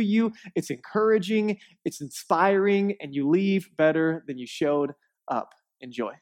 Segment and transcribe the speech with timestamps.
[0.00, 4.92] you, it's encouraging, it's inspiring, and you leave better than you showed
[5.28, 5.54] up.
[5.80, 6.12] Enjoy.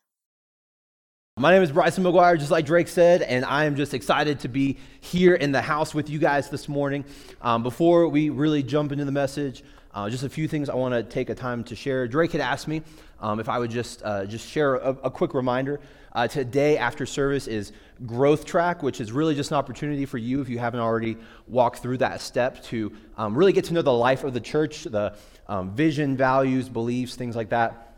[1.38, 4.48] My name is Bryson McGuire, just like Drake said, and I am just excited to
[4.48, 7.04] be here in the house with you guys this morning.
[7.42, 9.62] Um, before we really jump into the message,
[9.96, 12.06] uh, just a few things I want to take a time to share.
[12.06, 12.82] Drake had asked me
[13.18, 15.80] um, if I would just uh, just share a, a quick reminder.
[16.12, 17.72] Uh, today after service is
[18.04, 21.16] Growth Track, which is really just an opportunity for you if you haven't already
[21.48, 24.84] walked through that step to um, really get to know the life of the church,
[24.84, 25.16] the
[25.48, 27.94] um, vision, values, beliefs, things like that.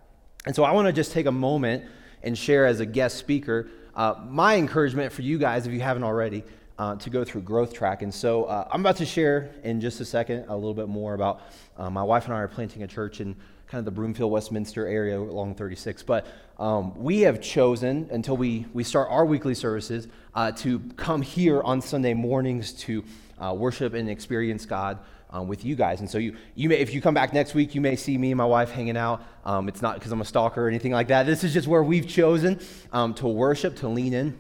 [0.47, 1.85] And so I want to just take a moment
[2.23, 6.05] and share as a guest speaker uh, my encouragement for you guys, if you haven't
[6.05, 6.45] already,
[6.79, 8.03] uh, to go through Growth Track.
[8.03, 11.15] And so uh, I'm about to share in just a second a little bit more
[11.15, 11.43] about
[11.77, 13.35] uh, my wife and I are planting a church in
[13.67, 16.03] kind of the Broomfield, Westminster area along 36.
[16.05, 16.27] But
[16.59, 21.61] um, we have chosen, until we, we start our weekly services, uh, to come here
[21.63, 23.05] on Sunday mornings to
[23.39, 24.99] uh, worship and experience God
[25.31, 26.01] um, with you guys.
[26.01, 28.31] And so you, you may, if you come back next week, you may see me
[28.31, 29.23] and my wife hanging out.
[29.45, 31.27] Um, it's not because I'm a stalker or anything like that.
[31.27, 32.61] This is just where we've chosen
[32.93, 34.37] um, to worship, to lean in,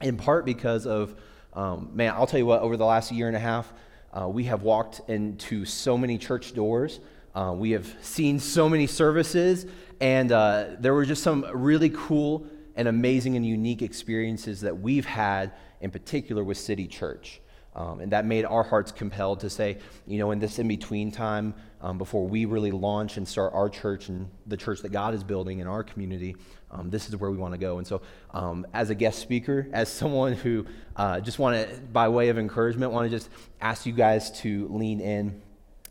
[0.00, 1.14] in part because of,
[1.54, 3.72] um, man, I'll tell you what, over the last year and a half,
[4.12, 7.00] uh, we have walked into so many church doors.
[7.34, 9.66] Uh, we have seen so many services,
[10.00, 15.06] and uh, there were just some really cool and amazing and unique experiences that we've
[15.06, 17.40] had, in particular with City Church.
[17.76, 21.10] Um, and that made our hearts compelled to say, you know, in this in between
[21.10, 25.12] time, um, before we really launch and start our church and the church that God
[25.12, 26.36] is building in our community,
[26.74, 27.78] um, this is where we want to go.
[27.78, 30.66] And so, um, as a guest speaker, as someone who
[30.96, 34.68] uh, just want to, by way of encouragement, want to just ask you guys to
[34.68, 35.40] lean in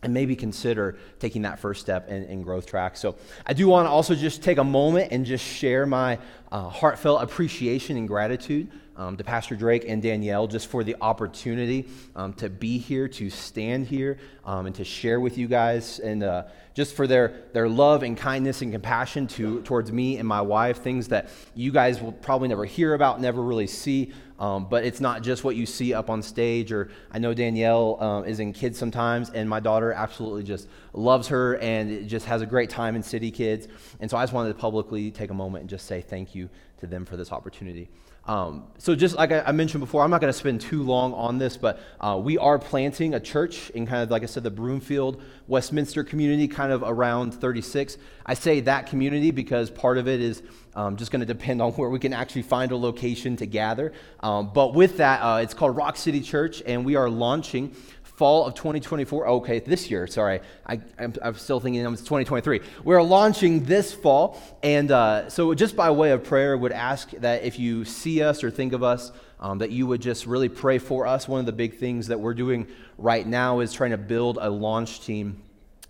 [0.01, 2.97] and maybe consider taking that first step in, in growth track.
[2.97, 3.15] So,
[3.45, 6.19] I do want to also just take a moment and just share my
[6.51, 11.87] uh, heartfelt appreciation and gratitude um, to Pastor Drake and Danielle just for the opportunity
[12.15, 16.23] um, to be here, to stand here, um, and to share with you guys, and
[16.23, 16.43] uh,
[16.73, 20.81] just for their, their love and kindness and compassion to, towards me and my wife,
[20.81, 24.11] things that you guys will probably never hear about, never really see.
[24.39, 28.01] Um, but it's not just what you see up on stage, or I know Danielle
[28.03, 32.41] um, is in kids sometimes, and my daughter absolutely just loves her and just has
[32.41, 33.67] a great time in City Kids.
[33.99, 36.49] And so I just wanted to publicly take a moment and just say thank you
[36.79, 37.89] to them for this opportunity.
[38.25, 41.39] Um, so, just like I, mentioned before, I'm not going to spend too long on
[41.39, 44.51] this, but uh, we are planting a church in kind of, like I said, the
[44.51, 47.97] Broomfield, Westminster community, kind of around 36.
[48.25, 50.41] I say that community because part of it is
[50.73, 53.91] um, just going to depend on where we can actually find a location to gather.
[54.21, 57.75] Um, but with that, uh, it's called Rock City Church, and we are launching
[58.23, 59.27] fall of 2024.
[59.27, 60.39] Okay, this year, sorry.
[60.65, 62.61] I, am still thinking it's 2023.
[62.85, 64.41] We're launching this fall.
[64.63, 68.41] And uh, so, just by way of prayer, would ask that if you see us
[68.41, 69.11] or think of us,
[69.41, 71.27] um, that you would just really pray for us.
[71.27, 72.67] One of the big things that we're doing
[72.97, 75.41] right now is trying to build a launch team,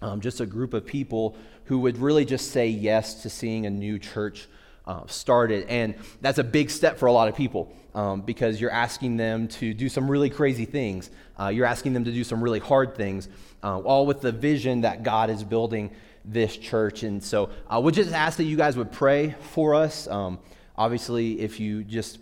[0.01, 3.69] um, just a group of people who would really just say yes to seeing a
[3.69, 4.47] new church
[4.87, 5.67] uh, started.
[5.69, 9.47] And that's a big step for a lot of people um, because you're asking them
[9.47, 11.09] to do some really crazy things.
[11.39, 13.29] Uh, you're asking them to do some really hard things,
[13.63, 15.91] uh, all with the vision that God is building
[16.25, 17.03] this church.
[17.03, 20.07] And so I uh, would just ask that you guys would pray for us.
[20.07, 20.39] Um,
[20.77, 22.19] obviously, if you just,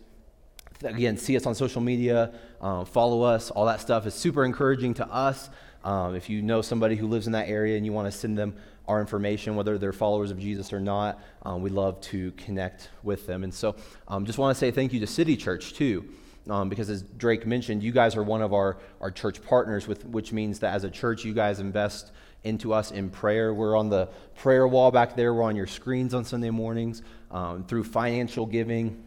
[0.84, 4.94] again, see us on social media, uh, follow us, all that stuff is super encouraging
[4.96, 5.50] to us.
[5.84, 8.38] Um, if you know somebody who lives in that area and you want to send
[8.38, 8.56] them
[8.88, 11.20] our information, whether they're followers of Jesus or not.
[11.44, 13.44] Um, we love to connect with them.
[13.44, 13.76] And so
[14.08, 16.06] um, just want to say thank you to City Church, too.
[16.50, 20.06] Um, because as Drake mentioned, you guys are one of our, our church partners, with,
[20.06, 22.12] which means that as a church, you guys invest
[22.44, 23.54] into us in prayer.
[23.54, 25.34] We're on the prayer wall back there.
[25.34, 29.04] We're on your screens on Sunday mornings um, through financial giving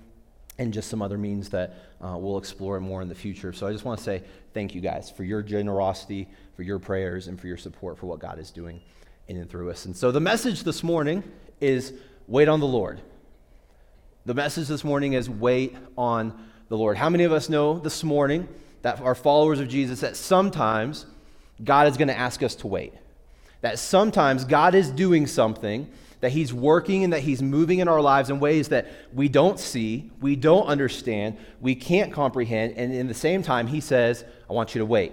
[0.58, 3.52] and just some other means that uh, we'll explore more in the future.
[3.52, 4.22] So I just want to say
[4.52, 8.20] thank you guys for your generosity, for your prayers, and for your support for what
[8.20, 8.80] God is doing
[9.26, 9.86] in and through us.
[9.86, 11.24] And so the message this morning
[11.60, 11.92] is
[12.28, 13.00] wait on the Lord.
[14.26, 16.96] The message this morning is wait on the Lord.
[16.96, 18.48] How many of us know this morning
[18.82, 21.06] that are followers of Jesus that sometimes
[21.62, 22.92] God is going to ask us to wait?
[23.60, 25.88] That sometimes God is doing something,
[26.18, 29.60] that He's working and that He's moving in our lives in ways that we don't
[29.60, 34.52] see, we don't understand, we can't comprehend, and in the same time, He says, I
[34.52, 35.12] want you to wait.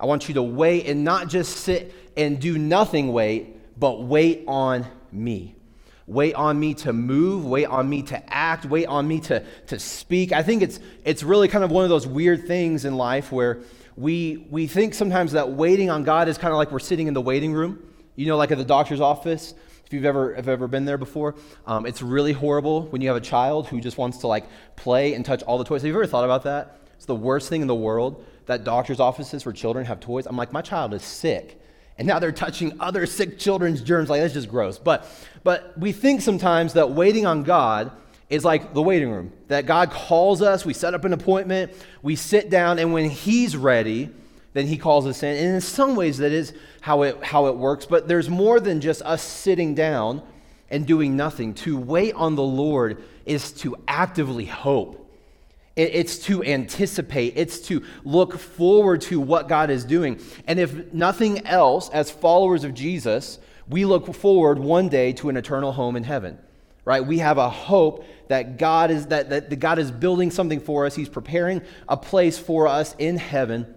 [0.00, 4.42] I want you to wait and not just sit and do nothing wait, but wait
[4.48, 5.53] on me.
[6.06, 9.78] Wait on me to move, wait on me to act, wait on me to, to
[9.78, 10.32] speak.
[10.32, 13.60] I think it's, it's really kind of one of those weird things in life where
[13.96, 17.14] we, we think sometimes that waiting on God is kind of like we're sitting in
[17.14, 17.82] the waiting room,
[18.16, 19.54] you know, like at the doctor's office.
[19.86, 21.36] If you've ever, have ever been there before,
[21.66, 24.44] um, it's really horrible when you have a child who just wants to like
[24.76, 25.82] play and touch all the toys.
[25.82, 26.80] Have you ever thought about that?
[26.96, 30.26] It's the worst thing in the world that doctor's offices for children have toys.
[30.26, 31.60] I'm like, my child is sick
[31.98, 34.10] and now they're touching other sick children's germs.
[34.10, 34.78] Like, that's just gross.
[34.78, 35.06] But,
[35.44, 37.92] but we think sometimes that waiting on God
[38.28, 42.16] is like the waiting room, that God calls us, we set up an appointment, we
[42.16, 44.10] sit down, and when He's ready,
[44.54, 45.36] then He calls us in.
[45.36, 47.86] And in some ways, that is how it, how it works.
[47.86, 50.22] But there's more than just us sitting down
[50.70, 51.54] and doing nothing.
[51.54, 55.03] To wait on the Lord is to actively hope
[55.76, 60.20] it's to anticipate, it's to look forward to what God is doing.
[60.46, 65.36] And if nothing else, as followers of Jesus, we look forward one day to an
[65.36, 66.38] eternal home in heaven.
[66.84, 67.04] Right?
[67.04, 70.94] We have a hope that God is that, that God is building something for us.
[70.94, 73.74] He's preparing a place for us in heaven.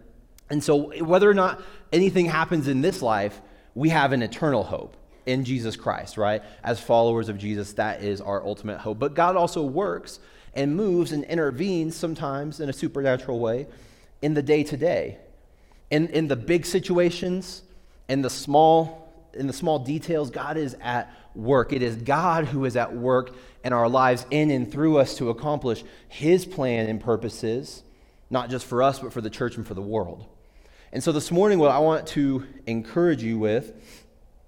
[0.50, 1.62] And so whether or not
[1.94, 3.42] anything happens in this life,
[3.76, 6.44] we have an eternal hope in Jesus Christ, right?
[6.64, 9.00] As followers of Jesus, that is our ultimate hope.
[9.00, 10.20] But God also works
[10.58, 13.68] and moves and intervenes sometimes in a supernatural way
[14.22, 15.20] in the day to day.
[15.92, 17.62] In, in the big situations,
[18.10, 21.72] in the small, in the small details, God is at work.
[21.72, 25.30] It is God who is at work in our lives in and through us to
[25.30, 27.84] accomplish his plan and purposes,
[28.30, 30.26] not just for us, but for the church and for the world.
[30.92, 33.74] And so this morning, what I want to encourage you with,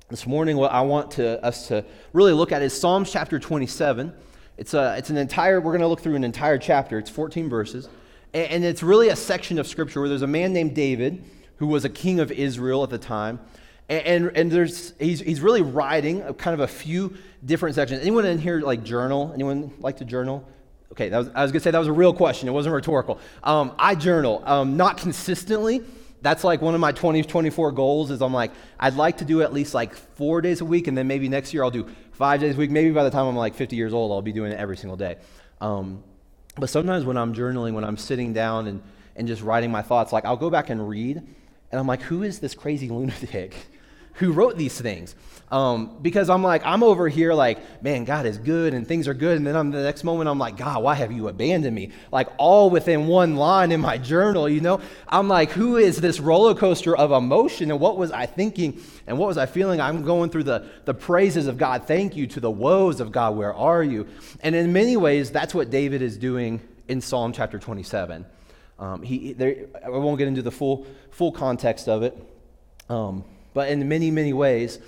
[0.09, 4.11] this morning, what I want to, us to really look at is Psalms chapter 27.
[4.59, 6.99] It's, a, it's an entire, we're going to look through an entire chapter.
[6.99, 7.87] It's 14 verses.
[8.33, 11.23] And, and it's really a section of scripture where there's a man named David
[11.55, 13.39] who was a king of Israel at the time.
[13.87, 17.15] And, and, and there's, he's, he's really writing a, kind of a few
[17.45, 18.01] different sections.
[18.01, 19.31] Anyone in here like journal?
[19.33, 20.45] Anyone like to journal?
[20.91, 22.49] Okay, was, I was going to say that was a real question.
[22.49, 23.17] It wasn't rhetorical.
[23.45, 25.83] Um, I journal, um, not consistently.
[26.21, 29.53] That's like one of my 2024 goals is I'm like, I'd like to do at
[29.53, 32.55] least like four days a week, and then maybe next year I'll do five days
[32.55, 32.71] a week.
[32.71, 34.97] Maybe by the time I'm like 50 years old, I'll be doing it every single
[34.97, 35.17] day.
[35.61, 36.03] Um,
[36.57, 38.81] but sometimes when I'm journaling, when I'm sitting down and,
[39.15, 42.23] and just writing my thoughts, like I'll go back and read, and I'm like, who
[42.23, 43.55] is this crazy lunatic
[44.15, 45.15] who wrote these things?
[45.51, 49.15] Um, because I'm like, I'm over here like, man, God is good and things are
[49.15, 49.37] good.
[49.37, 51.91] And then I'm, the next moment, I'm like, God, why have you abandoned me?
[52.11, 54.79] Like, all within one line in my journal, you know?
[55.07, 57.71] I'm like, who is this roller coaster of emotion?
[57.71, 58.79] And what was I thinking?
[59.07, 59.81] And what was I feeling?
[59.81, 63.35] I'm going through the, the praises of God, thank you, to the woes of God,
[63.35, 64.07] where are you?
[64.41, 68.23] And in many ways, that's what David is doing in Psalm chapter 27.
[68.77, 72.15] Um, he, there, I won't get into the full, full context of it.
[72.87, 73.23] Um,
[73.53, 74.79] but in many, many ways,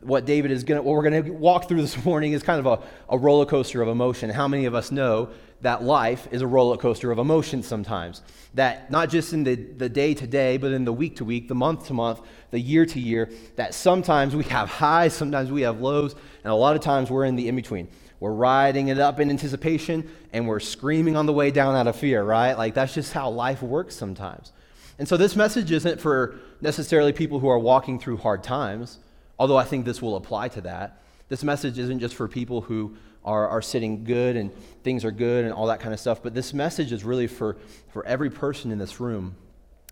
[0.00, 2.64] what David is going to, what we're going to walk through this morning is kind
[2.64, 4.30] of a, a roller coaster of emotion.
[4.30, 5.30] How many of us know
[5.62, 8.22] that life is a roller coaster of emotion sometimes?
[8.54, 11.48] That not just in the, the day to day, but in the week to week,
[11.48, 12.20] the month to month,
[12.50, 16.14] the year to year, that sometimes we have highs, sometimes we have lows,
[16.44, 17.88] and a lot of times we're in the in between.
[18.20, 21.96] We're riding it up in anticipation and we're screaming on the way down out of
[21.96, 22.52] fear, right?
[22.52, 24.52] Like that's just how life works sometimes.
[24.98, 28.98] And so this message isn't for necessarily people who are walking through hard times
[29.40, 31.02] although I think this will apply to that.
[31.30, 34.52] This message isn't just for people who are, are sitting good and
[34.84, 37.56] things are good and all that kind of stuff, but this message is really for,
[37.88, 39.34] for every person in this room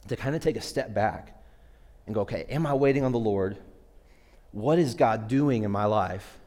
[0.09, 1.43] to kind of take a step back
[2.05, 3.57] and go, okay, am I waiting on the Lord?
[4.53, 6.39] What is God doing in my life?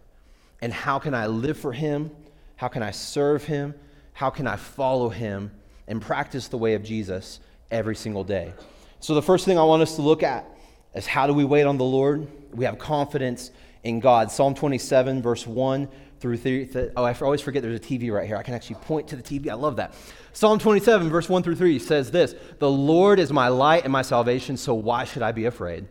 [0.61, 2.11] And how can I live for Him?
[2.55, 3.73] How can I serve Him?
[4.13, 5.51] How can I follow Him
[5.87, 7.39] and practice the way of Jesus
[7.71, 8.53] every single day?
[8.99, 10.45] So, the first thing I want us to look at
[10.93, 12.27] is how do we wait on the Lord?
[12.53, 13.51] We have confidence
[13.83, 14.31] in God.
[14.31, 15.87] Psalm 27, verse 1
[16.19, 16.91] through 3.
[16.95, 18.37] Oh, I always forget there's a TV right here.
[18.37, 19.49] I can actually point to the TV.
[19.49, 19.93] I love that.
[20.33, 24.03] Psalm 27, verse 1 through 3 says this The Lord is my light and my
[24.03, 25.87] salvation, so why should I be afraid?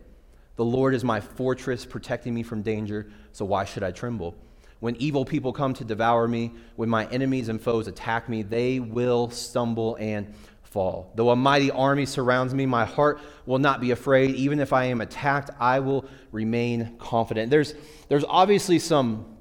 [0.55, 4.35] The Lord is my fortress, protecting me from danger, so why should I tremble?
[4.79, 8.79] When evil people come to devour me, when my enemies and foes attack me, they
[8.79, 10.33] will stumble and
[10.71, 11.11] fall.
[11.15, 14.35] Though a mighty army surrounds me, my heart will not be afraid.
[14.35, 17.51] Even if I am attacked, I will remain confident.
[17.51, 17.75] There's,
[18.07, 19.37] there's obviously some,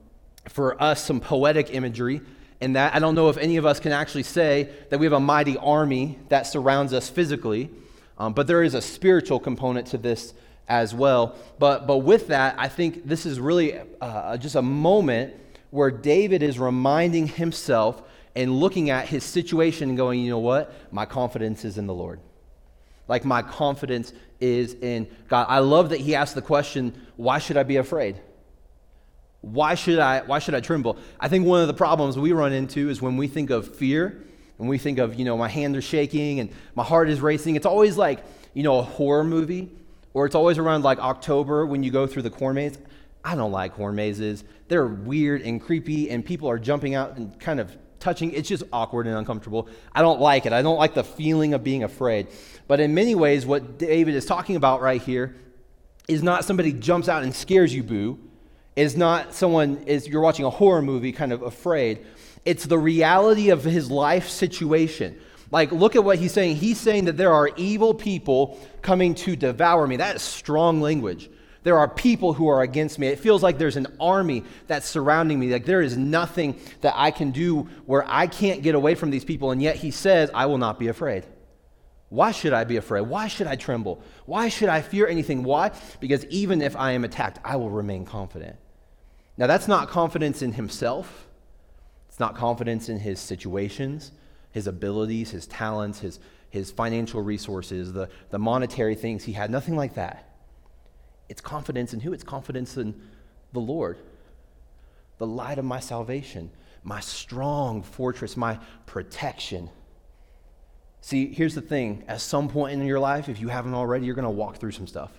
[0.49, 2.21] for us, some poetic imagery
[2.61, 2.97] in that.
[2.97, 5.57] I don't know if any of us can actually say that we have a mighty
[5.57, 7.71] army that surrounds us physically,
[8.19, 10.35] um, but there is a spiritual component to this
[10.67, 11.37] as well.
[11.61, 15.35] But, but with that, I think this is really uh, just a moment
[15.71, 18.03] where David is reminding himself
[18.37, 20.73] and looking at his situation and going, you know what?
[20.93, 22.21] My confidence is in the Lord.
[23.09, 25.47] Like my confidence is in God.
[25.49, 28.21] I love that he asked the question, why should I be afraid?
[29.41, 30.97] Why should I why should I tremble?
[31.19, 34.23] I think one of the problems we run into is when we think of fear
[34.59, 37.57] and we think of, you know, my hands are shaking and my heart is racing.
[37.57, 38.23] It's always like,
[38.55, 39.71] you know, a horror movie
[40.15, 42.79] or it's always around like October when you go through the corn maze.
[43.25, 44.45] I don't like corn mazes.
[44.69, 48.33] They're weird and creepy and people are jumping out and kind of touching.
[48.33, 49.69] It's just awkward and uncomfortable.
[49.95, 50.53] I don't like it.
[50.53, 52.29] I don't like the feeling of being afraid.
[52.67, 55.37] But in many ways, what David is talking about right here
[56.09, 58.19] is not somebody jumps out and scares you, boo.
[58.77, 62.05] Is not someone is you're watching a horror movie, kind of afraid.
[62.45, 65.21] It's the reality of his life situation.
[65.51, 66.57] Like, look at what he's saying.
[66.57, 69.97] He's saying that there are evil people coming to devour me.
[69.97, 71.29] That is strong language.
[71.63, 73.09] There are people who are against me.
[73.09, 75.53] It feels like there's an army that's surrounding me.
[75.53, 79.25] Like there is nothing that I can do where I can't get away from these
[79.25, 79.51] people.
[79.51, 81.27] And yet he says, I will not be afraid.
[82.09, 83.03] Why should I be afraid?
[83.03, 84.03] Why should I tremble?
[84.27, 85.45] Why should I fear anything?
[85.45, 85.71] Why?
[86.01, 88.57] Because even if I am attacked, I will remain confident.
[89.37, 91.27] Now, that's not confidence in himself,
[92.09, 94.13] it's not confidence in his situations,
[94.51, 96.19] his abilities, his talents, his,
[96.51, 100.30] his financial resources, the, the monetary things he had, nothing like that.
[101.31, 102.13] It's confidence in who?
[102.13, 103.01] It's confidence in
[103.53, 103.99] the Lord,
[105.19, 106.51] the light of my salvation,
[106.83, 109.71] my strong fortress, my protection.
[111.03, 112.03] See, here's the thing.
[112.09, 114.73] At some point in your life, if you haven't already, you're going to walk through
[114.73, 115.13] some stuff.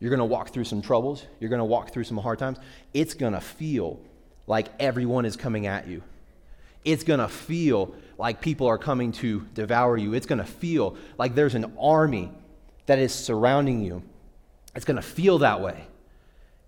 [0.00, 1.26] You're going to walk through some troubles.
[1.40, 2.56] You're going to walk through some hard times.
[2.94, 4.00] It's going to feel
[4.46, 6.02] like everyone is coming at you.
[6.86, 10.14] It's going to feel like people are coming to devour you.
[10.14, 12.30] It's going to feel like there's an army
[12.86, 14.02] that is surrounding you.
[14.74, 15.86] It's going to feel that way.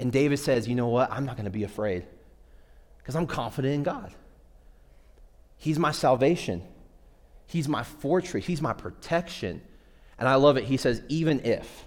[0.01, 1.11] And David says, You know what?
[1.11, 2.05] I'm not going to be afraid
[2.99, 4.13] because I'm confident in God.
[5.57, 6.63] He's my salvation,
[7.47, 9.63] He's my fortress, He's my protection.
[10.17, 10.65] And I love it.
[10.65, 11.87] He says, Even if.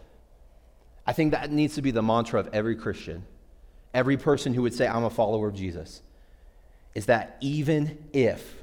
[1.05, 3.25] I think that needs to be the mantra of every Christian,
[3.93, 6.01] every person who would say, I'm a follower of Jesus,
[6.93, 8.61] is that even if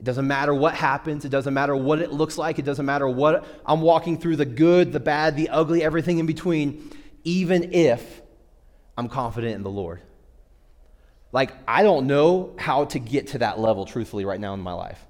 [0.00, 1.24] it doesn't matter what happens.
[1.24, 2.58] It doesn't matter what it looks like.
[2.58, 6.26] It doesn't matter what I'm walking through the good, the bad, the ugly, everything in
[6.26, 6.90] between,
[7.22, 8.22] even if
[8.98, 10.02] I'm confident in the Lord.
[11.32, 14.72] Like, I don't know how to get to that level, truthfully, right now in my
[14.72, 15.00] life.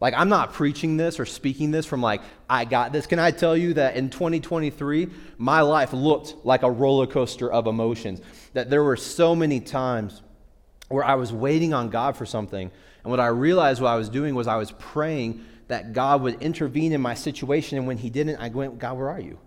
[0.00, 3.06] Like, I'm not preaching this or speaking this from like, I got this.
[3.06, 5.08] Can I tell you that in 2023,
[5.38, 8.20] my life looked like a roller coaster of emotions?
[8.52, 10.22] That there were so many times
[10.88, 12.70] where I was waiting on God for something
[13.02, 16.42] and what I realized what I was doing was I was praying that God would
[16.42, 17.78] intervene in my situation.
[17.78, 19.38] And when He didn't, I went, God, where are you?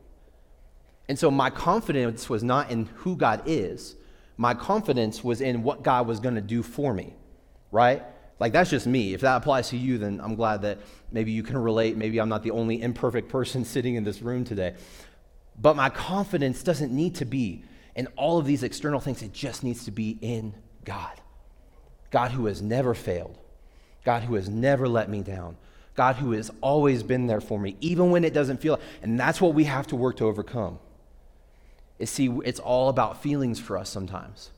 [1.10, 3.96] And so my confidence was not in who God is,
[4.38, 7.14] my confidence was in what God was going to do for me,
[7.72, 8.04] right?
[8.40, 9.14] Like, that's just me.
[9.14, 10.80] If that applies to you, then I'm glad that
[11.12, 11.96] maybe you can relate.
[11.96, 14.76] Maybe I'm not the only imperfect person sitting in this room today.
[15.60, 17.64] But my confidence doesn't need to be
[17.96, 20.54] in all of these external things, it just needs to be in
[20.86, 21.20] God.
[22.10, 23.38] God who has never failed,
[24.04, 25.58] God who has never let me down,
[25.96, 28.80] God who has always been there for me, even when it doesn't feel.
[29.02, 30.80] And that's what we have to work to overcome.
[32.00, 34.50] Is see, it's all about feelings for us sometimes.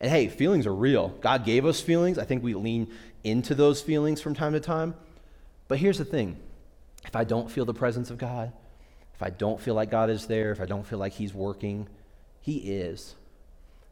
[0.00, 1.08] And hey, feelings are real.
[1.20, 2.18] God gave us feelings.
[2.18, 2.92] I think we lean
[3.24, 4.94] into those feelings from time to time.
[5.66, 6.36] But here's the thing
[7.04, 8.52] if I don't feel the presence of God,
[9.14, 11.88] if I don't feel like God is there, if I don't feel like He's working,
[12.40, 13.14] He is.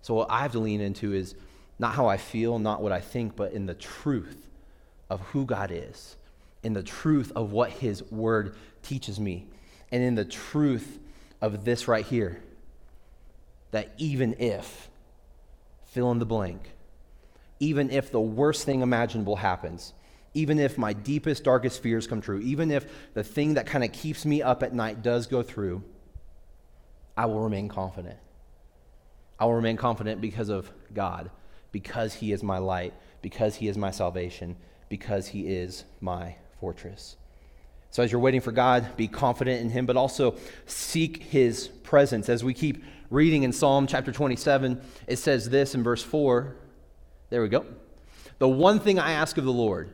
[0.02, 1.35] So what I have to lean into is
[1.78, 4.49] not how I feel, not what I think, but in the truth
[5.12, 6.16] of who God is,
[6.62, 9.47] in the truth of what His Word teaches me,
[9.90, 10.99] and in the truth
[11.42, 12.42] of this right here
[13.73, 14.88] that even if,
[15.85, 16.73] fill in the blank,
[17.61, 19.92] even if the worst thing imaginable happens,
[20.35, 23.92] even if my deepest, darkest fears come true, even if the thing that kind of
[23.92, 25.83] keeps me up at night does go through,
[27.16, 28.19] I will remain confident.
[29.38, 31.31] I will remain confident because of God,
[31.71, 34.57] because He is my light, because He is my salvation,
[34.92, 37.16] because he is my fortress.
[37.90, 42.28] So, as you're waiting for God, be confident in him, but also seek his presence.
[42.28, 46.54] As we keep reading in Psalm chapter 27, it says this in verse 4.
[47.30, 47.64] There we go.
[48.38, 49.88] The one thing I ask of the Lord,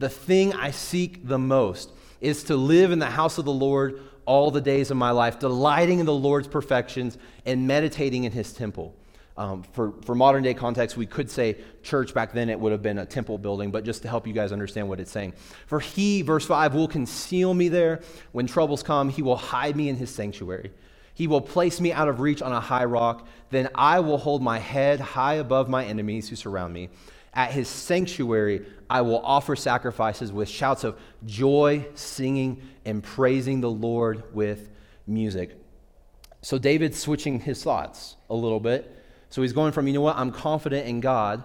[0.00, 4.00] the thing I seek the most, is to live in the house of the Lord
[4.26, 8.52] all the days of my life, delighting in the Lord's perfections and meditating in his
[8.52, 8.96] temple.
[9.36, 12.82] Um, for, for modern day context, we could say church back then, it would have
[12.82, 15.34] been a temple building, but just to help you guys understand what it's saying.
[15.66, 18.00] For he, verse 5, will conceal me there.
[18.32, 20.72] When troubles come, he will hide me in his sanctuary.
[21.14, 23.26] He will place me out of reach on a high rock.
[23.50, 26.88] Then I will hold my head high above my enemies who surround me.
[27.32, 33.70] At his sanctuary, I will offer sacrifices with shouts of joy, singing, and praising the
[33.70, 34.68] Lord with
[35.06, 35.56] music.
[36.42, 38.96] So David's switching his thoughts a little bit.
[39.30, 41.42] So he's going from, you know what, I'm confident in God,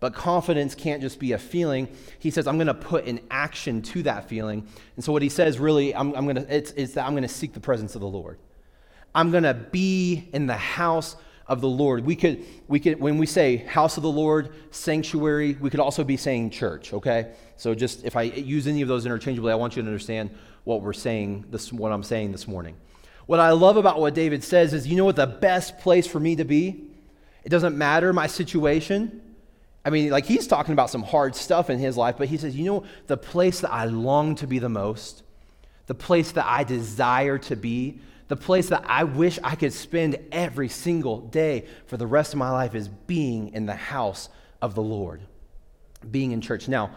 [0.00, 1.88] but confidence can't just be a feeling.
[2.18, 4.66] He says, I'm going to put an action to that feeling.
[4.96, 7.22] And so what he says really, I'm, I'm going to, it's, it's that I'm going
[7.22, 8.38] to seek the presence of the Lord.
[9.14, 11.16] I'm going to be in the house
[11.46, 12.04] of the Lord.
[12.04, 16.04] We could, we could, when we say house of the Lord, sanctuary, we could also
[16.04, 17.32] be saying church, okay?
[17.56, 20.30] So just if I use any of those interchangeably, I want you to understand
[20.64, 22.76] what we're saying, this, what I'm saying this morning.
[23.26, 26.20] What I love about what David says is, you know what the best place for
[26.20, 26.87] me to be?
[27.48, 29.22] It doesn't matter my situation.
[29.82, 32.54] I mean, like he's talking about some hard stuff in his life, but he says,
[32.54, 35.22] you know, the place that I long to be the most,
[35.86, 40.18] the place that I desire to be, the place that I wish I could spend
[40.30, 44.28] every single day for the rest of my life is being in the house
[44.60, 45.22] of the Lord,
[46.10, 46.68] being in church.
[46.68, 46.90] Now,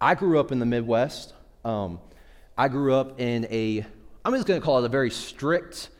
[0.00, 1.34] I grew up in the Midwest.
[1.66, 2.00] Um,
[2.56, 3.84] I grew up in a,
[4.24, 5.90] I'm just going to call it a very strict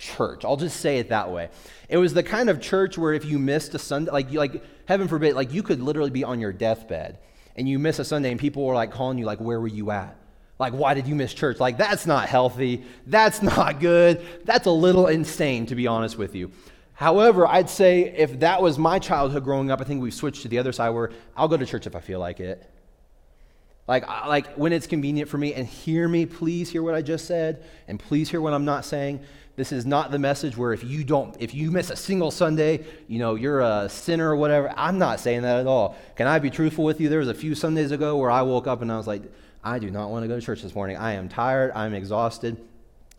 [0.00, 0.44] church.
[0.44, 1.50] I'll just say it that way.
[1.88, 5.06] It was the kind of church where if you missed a Sunday, like, like heaven
[5.06, 7.18] forbid, like you could literally be on your deathbed
[7.54, 9.90] and you miss a Sunday and people were like calling you, like, where were you
[9.90, 10.16] at?
[10.58, 11.60] Like, why did you miss church?
[11.60, 12.84] Like, that's not healthy.
[13.06, 14.26] That's not good.
[14.44, 16.50] That's a little insane, to be honest with you.
[16.94, 20.48] However, I'd say if that was my childhood growing up, I think we've switched to
[20.48, 22.70] the other side where I'll go to church if I feel like it.
[23.88, 27.26] Like, like when it's convenient for me, and hear me, please hear what I just
[27.26, 29.20] said, and please hear what I'm not saying.
[29.60, 32.82] This is not the message where if you don't, if you miss a single Sunday,
[33.08, 34.72] you know, you're a sinner or whatever.
[34.74, 35.98] I'm not saying that at all.
[36.16, 37.10] Can I be truthful with you?
[37.10, 39.20] There was a few Sundays ago where I woke up and I was like,
[39.62, 40.96] I do not want to go to church this morning.
[40.96, 41.72] I am tired.
[41.74, 42.56] I'm exhausted.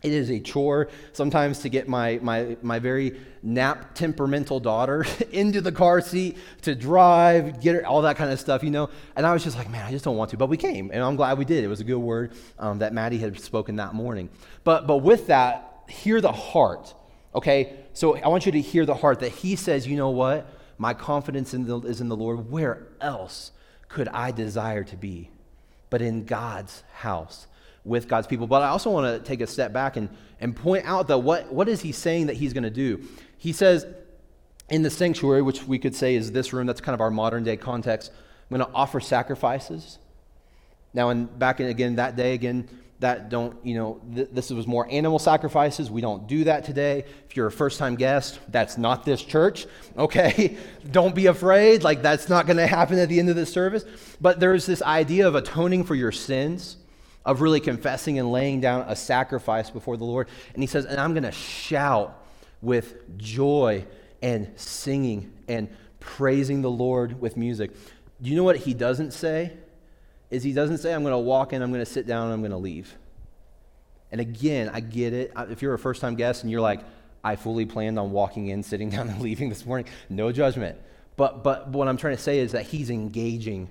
[0.02, 5.60] It is a chore sometimes to get my, my, my very nap temperamental daughter into
[5.60, 8.90] the car seat to drive, get her, all that kind of stuff, you know.
[9.14, 10.36] And I was just like, man, I just don't want to.
[10.36, 11.62] But we came, and I'm glad we did.
[11.62, 14.28] It was a good word um, that Maddie had spoken that morning.
[14.64, 16.94] But, but with that, hear the heart,
[17.34, 17.76] okay?
[17.92, 20.46] So I want you to hear the heart that he says, you know what?
[20.78, 22.50] My confidence in the, is in the Lord.
[22.50, 23.52] Where else
[23.88, 25.30] could I desire to be?
[25.92, 27.46] but in God's house
[27.84, 28.46] with God's people.
[28.46, 30.08] But I also want to take a step back and,
[30.40, 33.06] and point out that what, what is he saying that he's going to do?
[33.36, 33.84] He says,
[34.70, 37.44] in the sanctuary, which we could say is this room, that's kind of our modern
[37.44, 38.10] day context,
[38.50, 39.98] I'm going to offer sacrifices.
[40.94, 42.70] Now, and back in again that day, again,
[43.02, 45.90] that don't, you know, th- this was more animal sacrifices.
[45.90, 47.04] We don't do that today.
[47.28, 49.66] If you're a first time guest, that's not this church,
[49.98, 50.56] okay?
[50.90, 51.82] don't be afraid.
[51.82, 53.84] Like, that's not going to happen at the end of this service.
[54.20, 56.76] But there's this idea of atoning for your sins,
[57.24, 60.28] of really confessing and laying down a sacrifice before the Lord.
[60.54, 62.24] And he says, and I'm going to shout
[62.60, 63.84] with joy
[64.22, 65.68] and singing and
[66.00, 67.72] praising the Lord with music.
[68.20, 69.52] Do you know what he doesn't say?
[70.32, 72.40] Is he doesn't say, I'm going to walk in, I'm going to sit down, I'm
[72.40, 72.96] going to leave.
[74.10, 75.30] And again, I get it.
[75.50, 76.80] If you're a first time guest and you're like,
[77.22, 80.78] I fully planned on walking in, sitting down, and leaving this morning, no judgment.
[81.16, 83.68] But, but what I'm trying to say is that he's engaging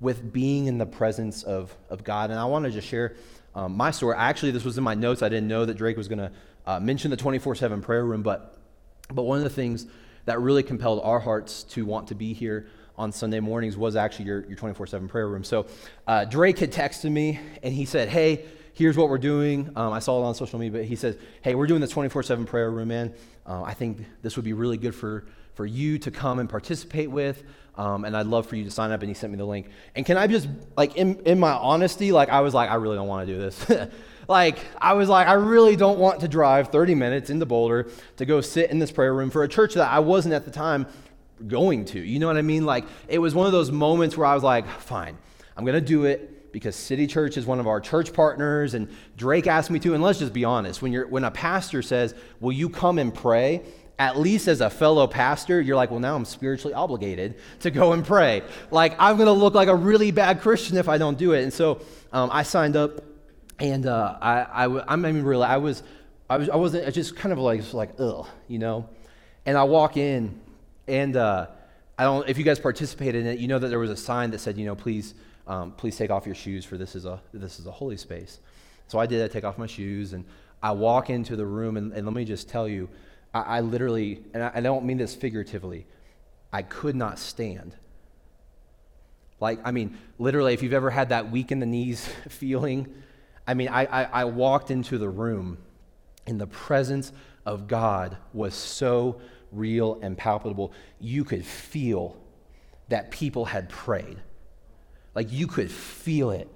[0.00, 2.30] with being in the presence of, of God.
[2.30, 3.16] And I want to just share
[3.56, 4.14] um, my story.
[4.16, 5.20] Actually, this was in my notes.
[5.20, 6.30] I didn't know that Drake was going to
[6.64, 8.56] uh, mention the 24 7 prayer room, but,
[9.12, 9.86] but one of the things
[10.26, 14.26] that really compelled our hearts to want to be here on Sunday mornings was actually
[14.26, 15.44] your, your 24-7 prayer room.
[15.44, 15.66] So
[16.06, 19.70] uh, Drake had texted me, and he said, hey, here's what we're doing.
[19.76, 22.46] Um, I saw it on social media, but he says, hey, we're doing this 24-7
[22.46, 23.14] prayer room, man.
[23.46, 25.24] Uh, I think this would be really good for,
[25.54, 27.44] for you to come and participate with,
[27.76, 29.68] um, and I'd love for you to sign up, and he sent me the link.
[29.94, 32.96] And can I just, like, in, in my honesty, like, I was like, I really
[32.96, 33.90] don't want to do this.
[34.28, 38.26] like, I was like, I really don't want to drive 30 minutes into Boulder to
[38.26, 40.86] go sit in this prayer room for a church that I wasn't at the time
[41.46, 42.00] going to.
[42.00, 42.64] You know what I mean?
[42.64, 45.16] Like, it was one of those moments where I was like, fine,
[45.56, 48.88] I'm going to do it because City Church is one of our church partners, and
[49.16, 49.94] Drake asked me to.
[49.94, 53.12] And let's just be honest when, you're, when a pastor says, Will you come and
[53.12, 53.62] pray?
[53.98, 57.92] At least as a fellow pastor, you're like, well, now I'm spiritually obligated to go
[57.92, 58.42] and pray.
[58.70, 61.42] Like, I'm going to look like a really bad Christian if I don't do it.
[61.42, 63.02] And so um, I signed up,
[63.60, 65.84] and uh, I, I, I mean, really, I was,
[66.28, 68.88] I was, I wasn't, I just kind of like, like, ugh, you know.
[69.46, 70.40] And I walk in,
[70.88, 71.46] and uh,
[71.98, 74.30] I don't, if you guys participated in it, you know that there was a sign
[74.32, 75.14] that said, you know, please,
[75.46, 78.40] um, please take off your shoes for this is a, this is a holy space.
[78.88, 79.22] So I did.
[79.22, 80.24] I take off my shoes and
[80.62, 82.88] I walk into the room, and, and let me just tell you,
[83.34, 85.86] I, I literally, and I, I don't mean this figuratively,
[86.52, 87.74] I could not stand.
[89.40, 92.92] Like, I mean, literally, if you've ever had that weak in the knees feeling,
[93.46, 95.58] I mean, I, I, I walked into the room,
[96.26, 97.12] and the presence
[97.44, 99.20] of God was so
[99.52, 100.72] real and palpable.
[100.98, 102.16] You could feel
[102.88, 104.18] that people had prayed.
[105.14, 106.48] Like you could feel it.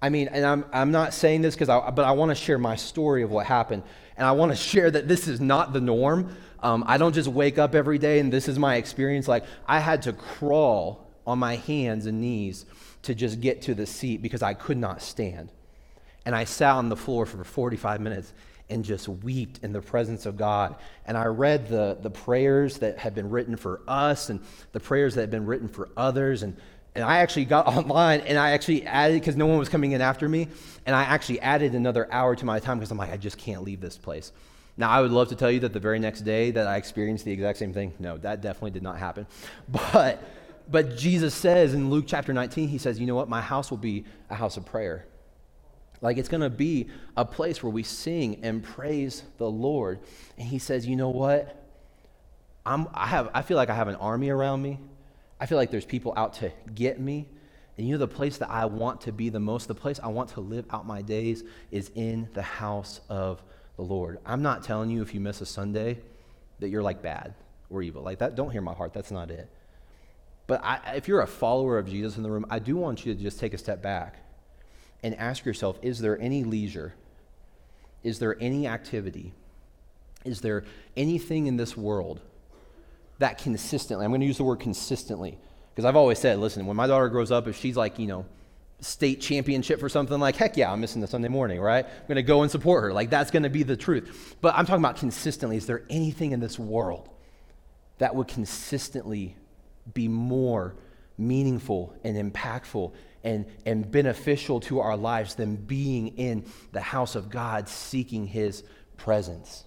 [0.00, 2.58] I mean, and I'm, I'm not saying this because I, but I want to share
[2.58, 3.82] my story of what happened.
[4.16, 6.36] And I want to share that this is not the norm.
[6.60, 9.26] Um, I don't just wake up every day and this is my experience.
[9.26, 12.66] Like, I had to crawl on my hands and knees
[13.02, 15.50] to just get to the seat because I could not stand.
[16.26, 18.32] And I sat on the floor for 45 minutes
[18.70, 20.76] and just wept in the presence of God.
[21.06, 24.40] And I read the, the prayers that had been written for us and
[24.72, 26.42] the prayers that had been written for others.
[26.42, 26.56] And,
[26.94, 30.00] and I actually got online and I actually added, because no one was coming in
[30.00, 30.48] after me,
[30.86, 33.62] and I actually added another hour to my time because I'm like, I just can't
[33.62, 34.32] leave this place.
[34.76, 37.24] Now, I would love to tell you that the very next day that I experienced
[37.24, 37.92] the exact same thing.
[38.00, 39.26] No, that definitely did not happen.
[39.68, 40.22] But,
[40.68, 43.28] but Jesus says in Luke chapter 19, he says, You know what?
[43.28, 45.06] My house will be a house of prayer.
[46.04, 50.00] Like it's going to be a place where we sing and praise the Lord.
[50.36, 51.62] And he says, You know what?
[52.66, 54.78] I'm, I, have, I feel like I have an army around me.
[55.40, 57.26] I feel like there's people out to get me.
[57.78, 60.08] And you know, the place that I want to be the most, the place I
[60.08, 63.42] want to live out my days is in the house of
[63.76, 64.18] the Lord.
[64.26, 65.98] I'm not telling you if you miss a Sunday
[66.60, 67.32] that you're like bad
[67.70, 68.02] or evil.
[68.02, 68.92] Like that, don't hear my heart.
[68.92, 69.48] That's not it.
[70.46, 73.14] But I, if you're a follower of Jesus in the room, I do want you
[73.14, 74.18] to just take a step back
[75.04, 76.94] and ask yourself is there any leisure?
[78.02, 79.32] Is there any activity?
[80.24, 80.64] Is there
[80.96, 82.20] anything in this world
[83.18, 85.38] that consistently, I'm going to use the word consistently,
[85.70, 88.24] because I've always said, listen, when my daughter grows up, if she's like, you know,
[88.80, 92.16] state championship for something like heck yeah i'm missing the sunday morning right i'm going
[92.16, 94.82] to go and support her like that's going to be the truth but i'm talking
[94.82, 97.08] about consistently is there anything in this world
[97.96, 99.36] that would consistently
[99.94, 100.74] be more
[101.16, 102.92] meaningful and impactful
[103.24, 108.62] and, and beneficial to our lives than being in the house of god seeking his
[108.96, 109.64] presence.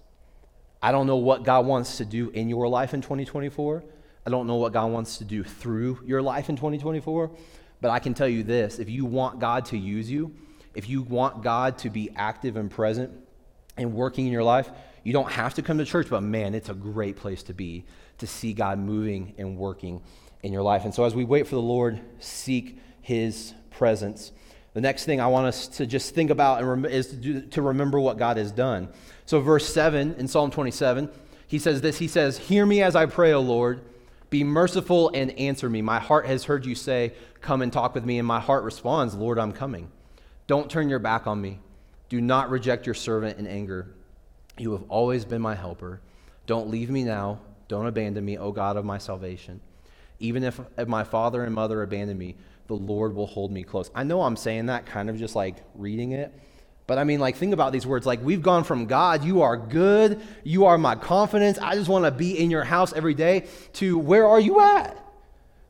[0.80, 3.84] I don't know what god wants to do in your life in 2024
[4.26, 7.30] i don't know what god wants to do through your life in 2024
[7.80, 10.34] but I can tell you this if you want God to use you,
[10.74, 13.12] if you want God to be active and present
[13.76, 14.70] and working in your life,
[15.04, 17.84] you don't have to come to church, but man, it's a great place to be
[18.18, 20.02] to see God moving and working
[20.42, 20.84] in your life.
[20.84, 24.32] And so as we wait for the Lord, seek his presence.
[24.74, 27.98] The next thing I want us to just think about is to, do, to remember
[27.98, 28.88] what God has done.
[29.26, 31.10] So, verse 7 in Psalm 27,
[31.46, 33.80] he says this He says, Hear me as I pray, O Lord.
[34.30, 35.80] Be merciful and answer me.
[35.80, 38.18] My heart has heard you say, Come and talk with me.
[38.18, 39.90] And my heart responds, Lord, I'm coming.
[40.46, 41.60] Don't turn your back on me.
[42.08, 43.88] Do not reject your servant in anger.
[44.58, 46.00] You have always been my helper.
[46.46, 47.40] Don't leave me now.
[47.68, 49.60] Don't abandon me, O God of my salvation.
[50.18, 52.34] Even if my father and mother abandon me,
[52.68, 53.90] the Lord will hold me close.
[53.94, 56.32] I know I'm saying that kind of just like reading it,
[56.86, 58.06] but I mean, like, think about these words.
[58.06, 62.04] Like, we've gone from God, you are good, you are my confidence, I just want
[62.04, 65.02] to be in your house every day, to where are you at?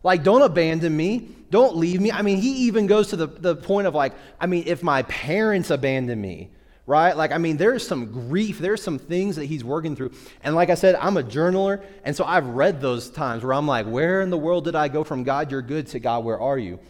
[0.03, 2.13] Like, don't abandon me, don't leave me.
[2.13, 5.03] I mean, he even goes to the, the point of, like, I mean, if my
[5.03, 6.51] parents abandon me,
[6.89, 7.15] right?
[7.15, 10.11] Like, I mean, there's some grief, there's some things that he's working through.
[10.43, 13.67] And like I said, I'm a journaler, and so I've read those times where I'm
[13.67, 16.41] like, where in the world did I go from God, you're good, to God, where
[16.41, 16.81] are you?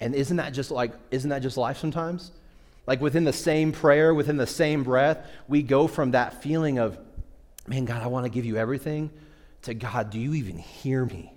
[0.00, 2.32] And isn't that just like, isn't that just life sometimes?
[2.88, 6.98] Like within the same prayer, within the same breath, we go from that feeling of,
[7.68, 9.08] man, God, I want to give you everything,
[9.62, 11.32] to God, do you even hear me?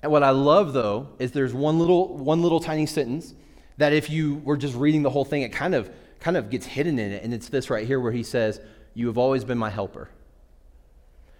[0.00, 3.34] And what I love though is there's one little one little tiny sentence
[3.78, 5.90] that if you were just reading the whole thing, it kind of
[6.20, 8.60] kind of gets hidden in it, and it's this right here where he says,
[8.94, 10.10] "You have always been my helper."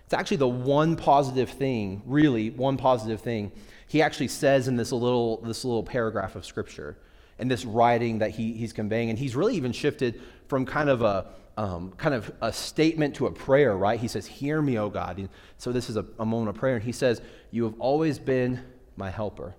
[0.05, 3.53] It's actually the one positive thing, really one positive thing
[3.90, 6.97] he actually says in this little this little paragraph of scripture
[7.40, 9.11] and this writing that he, he's conveying.
[9.11, 13.27] And he's really even shifted from kind of a um, kind of a statement to
[13.27, 13.99] a prayer, right?
[13.99, 15.19] He says, Hear me, O God.
[15.19, 16.77] And so this is a, a moment of prayer.
[16.77, 18.61] And he says, You have always been
[18.97, 19.57] my helper.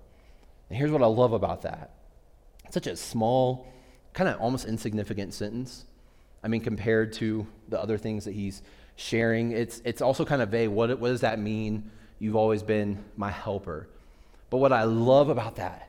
[0.70, 1.92] And here's what I love about that
[2.64, 3.68] it's such a small,
[4.14, 5.86] kind of almost insignificant sentence.
[6.44, 8.62] I mean, compared to the other things that he's
[8.96, 10.70] sharing, it's, it's also kind of vague.
[10.70, 11.90] What, what does that mean?
[12.20, 13.88] You've always been my helper.
[14.50, 15.88] But what I love about that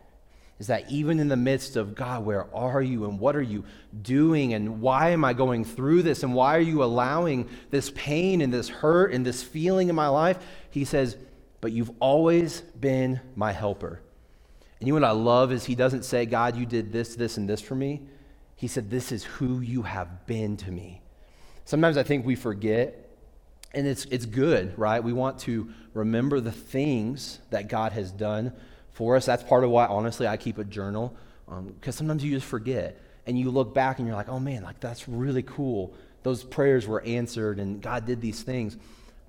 [0.58, 3.64] is that even in the midst of God, where are you and what are you
[4.00, 8.40] doing and why am I going through this and why are you allowing this pain
[8.40, 10.38] and this hurt and this feeling in my life?
[10.70, 11.16] He says,
[11.60, 14.00] But you've always been my helper.
[14.78, 17.36] And you know what I love is he doesn't say, God, you did this, this,
[17.38, 18.02] and this for me.
[18.62, 21.02] He said, This is who you have been to me.
[21.64, 23.10] Sometimes I think we forget,
[23.74, 25.02] and it's, it's good, right?
[25.02, 28.52] We want to remember the things that God has done
[28.92, 29.26] for us.
[29.26, 31.12] That's part of why, honestly, I keep a journal
[31.44, 34.62] because um, sometimes you just forget and you look back and you're like, oh man,
[34.62, 35.92] like that's really cool.
[36.22, 38.76] Those prayers were answered and God did these things.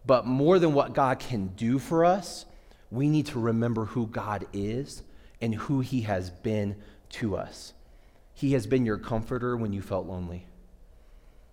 [0.06, 2.46] But more than what God can do for us,
[2.91, 5.02] we need to remember who God is
[5.41, 6.76] and who He has been
[7.13, 7.74] to us.
[8.43, 10.45] He has been your comforter when you felt lonely.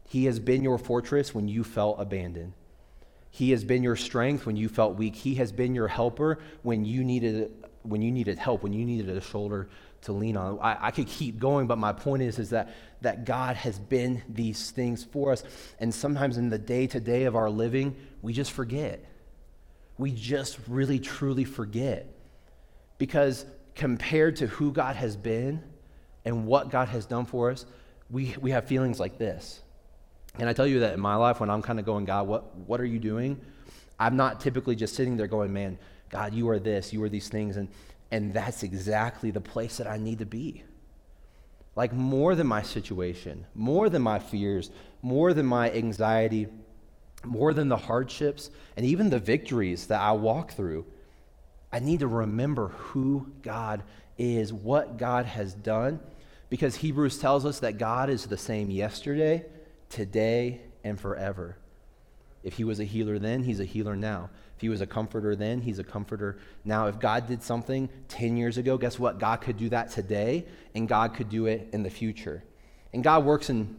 [0.09, 2.53] He has been your fortress when you felt abandoned.
[3.31, 5.14] He has been your strength when you felt weak.
[5.14, 7.53] He has been your helper when you needed,
[7.85, 9.68] when you needed help, when you needed a shoulder
[10.03, 10.59] to lean on.
[10.61, 14.24] I, I could keep going, but my point is, is that, that God has been
[14.29, 15.44] these things for us.
[15.79, 19.05] And sometimes in the day to day of our living, we just forget.
[19.96, 22.12] We just really, truly forget.
[22.98, 25.62] Because compared to who God has been
[26.25, 27.67] and what God has done for us,
[28.11, 29.61] we, we have feelings like this.
[30.39, 32.57] And I tell you that in my life, when I'm kind of going, God, what,
[32.57, 33.41] what are you doing?
[33.99, 35.79] I'm not typically just sitting there going, man,
[36.09, 37.57] God, you are this, you are these things.
[37.57, 37.69] And,
[38.11, 40.65] and that's exactly the place that I need to be.
[41.77, 44.71] Like more than my situation, more than my fears,
[45.03, 46.49] more than my anxiety,
[47.25, 50.87] more than the hardships, and even the victories that I walk through,
[51.73, 53.83] I need to remember who God
[54.19, 56.01] is, what God has done,
[56.51, 59.47] because Hebrews tells us that God is the same yesterday,
[59.89, 61.57] today, and forever.
[62.43, 64.31] If he was a healer then, he's a healer now.
[64.57, 66.89] If he was a comforter then, he's a comforter now.
[66.89, 69.19] If God did something 10 years ago, guess what?
[69.19, 72.43] God could do that today, and God could do it in the future.
[72.93, 73.77] And God works in,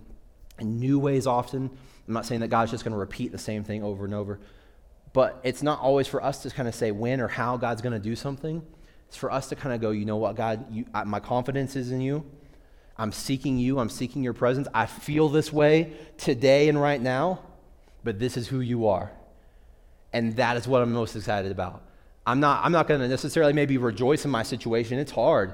[0.57, 1.69] in new ways often.
[2.07, 4.39] I'm not saying that God's just going to repeat the same thing over and over,
[5.13, 7.93] but it's not always for us to kind of say when or how God's going
[7.93, 8.61] to do something.
[9.07, 11.75] It's for us to kind of go, you know what, God, you, I, my confidence
[11.75, 12.25] is in you.
[12.97, 13.79] I'm seeking you.
[13.79, 14.67] I'm seeking your presence.
[14.73, 17.39] I feel this way today and right now
[18.03, 19.11] but this is who you are.
[20.13, 21.83] And that is what I'm most excited about.
[22.25, 24.99] I'm not, I'm not going to necessarily maybe rejoice in my situation.
[24.99, 25.53] It's hard,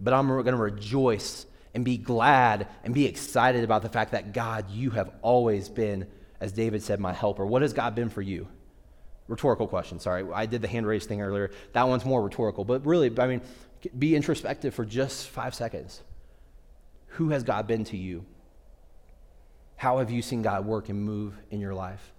[0.00, 4.32] but I'm going to rejoice and be glad and be excited about the fact that
[4.32, 6.06] God, you have always been,
[6.40, 7.44] as David said, my helper.
[7.44, 8.48] What has God been for you?
[9.28, 10.24] Rhetorical question, sorry.
[10.32, 11.50] I did the hand raise thing earlier.
[11.72, 13.42] That one's more rhetorical, but really, I mean,
[13.98, 16.02] be introspective for just five seconds.
[17.16, 18.26] Who has God been to you?
[19.76, 22.12] How have you seen God work and move in your life?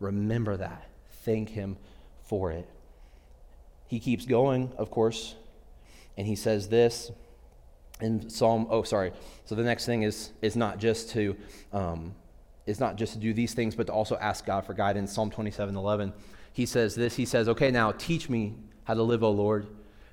[0.00, 0.88] Remember that.
[1.24, 1.76] Thank Him
[2.22, 2.68] for it.
[3.86, 5.34] He keeps going, of course,
[6.16, 7.10] and he says this
[8.00, 8.66] in Psalm.
[8.70, 9.12] Oh, sorry.
[9.44, 11.36] So the next thing is is not just to
[11.72, 12.14] um,
[12.66, 15.12] is not just to do these things, but to also ask God for guidance.
[15.12, 16.12] Psalm 27, 11.
[16.52, 17.16] He says this.
[17.16, 19.66] He says, "Okay, now teach me how to live, O Lord."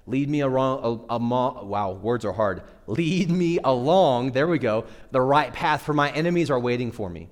[0.08, 2.64] Lead me along, a, a, wow, words are hard.
[2.88, 7.10] Lead me along, there we go, the right path, for my enemies are waiting for
[7.10, 7.30] me.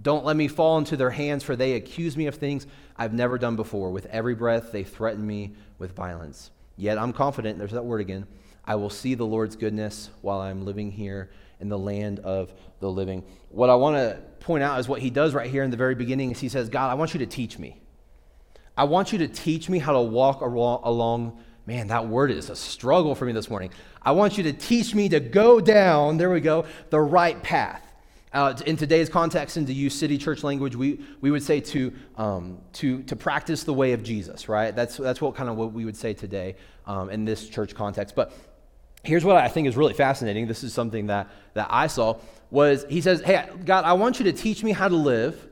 [0.00, 3.38] Don't let me fall into their hands, for they accuse me of things I've never
[3.38, 3.90] done before.
[3.90, 6.52] With every breath, they threaten me with violence.
[6.76, 8.26] Yet I'm confident, there's that word again,
[8.64, 11.30] I will see the Lord's goodness while I'm living here
[11.60, 13.24] in the land of the living.
[13.48, 15.96] What I want to point out is what he does right here in the very
[15.96, 17.80] beginning is he says, God, I want you to teach me.
[18.76, 22.56] I want you to teach me how to walk along Man, that word is a
[22.56, 23.70] struggle for me this morning.
[24.02, 27.86] I want you to teach me to go down, there we go, the right path.
[28.32, 31.92] Uh, in today's context and to use city church language, we, we would say to,
[32.16, 34.74] um, to, to practice the way of Jesus, right?
[34.74, 38.16] That's, that's what kind of what we would say today um, in this church context.
[38.16, 38.32] But
[39.04, 40.48] here's what I think is really fascinating.
[40.48, 42.16] This is something that, that I saw
[42.50, 45.46] was he says, hey, God, I want you to teach me how to live.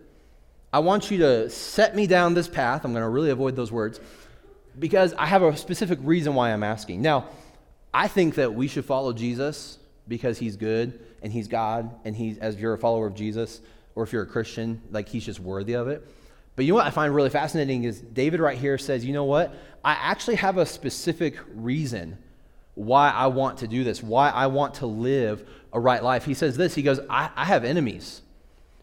[0.72, 2.84] I want you to set me down this path.
[2.84, 4.00] I'm going to really avoid those words
[4.80, 7.02] because I have a specific reason why I'm asking.
[7.02, 7.28] Now,
[7.92, 12.38] I think that we should follow Jesus because he's good and he's God and he's
[12.38, 13.60] as you're a follower of Jesus
[13.94, 16.06] or if you're a Christian, like he's just worthy of it.
[16.56, 19.24] But you know what I find really fascinating is David right here says, "You know
[19.24, 19.54] what?
[19.84, 22.18] I actually have a specific reason
[22.74, 26.34] why I want to do this, why I want to live a right life." He
[26.34, 28.22] says this, he goes, "I, I have enemies."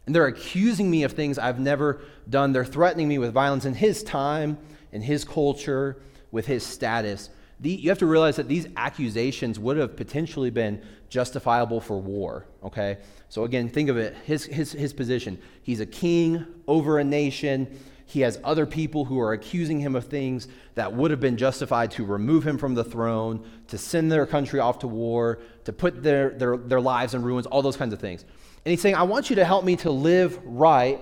[0.05, 2.53] And they're accusing me of things I've never done.
[2.53, 4.57] They're threatening me with violence in his time
[4.97, 5.95] in his culture,
[6.31, 7.29] with his status,
[7.59, 12.45] the, you have to realize that these accusations would have potentially been justifiable for war,
[12.63, 12.97] okay?
[13.29, 15.37] So again, think of it his, his, his position.
[15.61, 17.79] He's a king over a nation.
[18.07, 21.91] He has other people who are accusing him of things that would have been justified
[21.91, 26.01] to remove him from the throne, to send their country off to war, to put
[26.01, 28.23] their, their, their lives in ruins, all those kinds of things.
[28.65, 30.99] And he's saying, I want you to help me to live right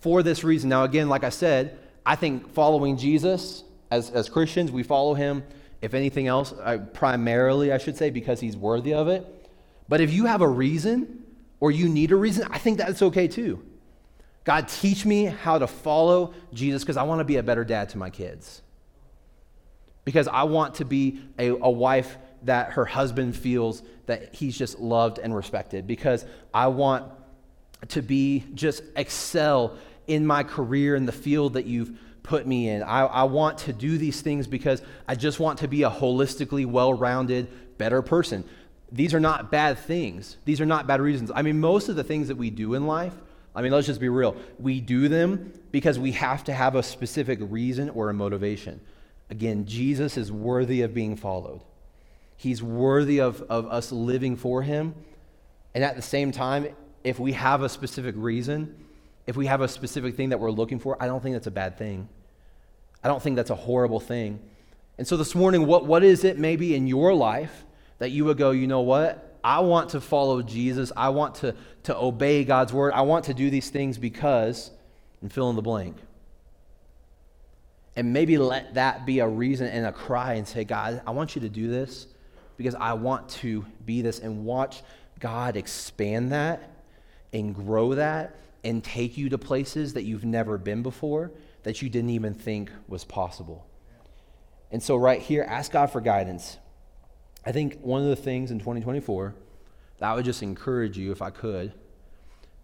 [0.00, 0.68] for this reason.
[0.68, 5.42] Now, again, like I said, I think following Jesus, as, as Christians, we follow him,
[5.82, 9.26] if anything else, uh, primarily, I should say, because he's worthy of it.
[9.88, 11.24] But if you have a reason
[11.58, 13.62] or you need a reason, I think that's okay too.
[14.44, 17.88] God, teach me how to follow Jesus because I want to be a better dad
[17.90, 18.62] to my kids.
[20.04, 24.78] Because I want to be a, a wife that her husband feels that he's just
[24.78, 25.88] loved and respected.
[25.88, 27.10] Because I want
[27.88, 32.82] to be just excel in my career in the field that you've put me in.
[32.82, 36.66] I, I want to do these things because I just want to be a holistically
[36.66, 38.44] well rounded, better person.
[38.90, 40.36] these are not bad things.
[40.44, 41.30] These are not bad reasons.
[41.34, 43.14] I mean, most of the things that we do in life,
[43.54, 44.36] I mean, let's just be real.
[44.58, 48.80] We do them because we have to have a specific reason or a motivation.
[49.30, 51.62] Again, Jesus is worthy of being followed.
[52.36, 54.94] He's worthy of, of us living for him.
[55.74, 56.68] And at the same time,
[57.02, 58.85] if we have a specific reason,
[59.26, 61.52] if we have a specific thing that we're looking for, I don't think that's a
[61.52, 62.08] bad thing.
[63.02, 64.40] I don't think that's a horrible thing.
[64.98, 67.64] And so this morning, what, what is it maybe in your life
[67.98, 69.38] that you would go, you know what?
[69.42, 70.90] I want to follow Jesus.
[70.96, 72.92] I want to, to obey God's word.
[72.94, 74.70] I want to do these things because,
[75.22, 75.96] and fill in the blank.
[77.94, 81.34] And maybe let that be a reason and a cry and say, God, I want
[81.34, 82.06] you to do this
[82.56, 84.82] because I want to be this and watch
[85.20, 86.70] God expand that
[87.32, 88.36] and grow that
[88.66, 91.30] and take you to places that you've never been before
[91.62, 93.64] that you didn't even think was possible.
[94.72, 96.58] And so, right here, ask God for guidance.
[97.44, 99.34] I think one of the things in 2024
[99.98, 101.74] that I would just encourage you, if I could,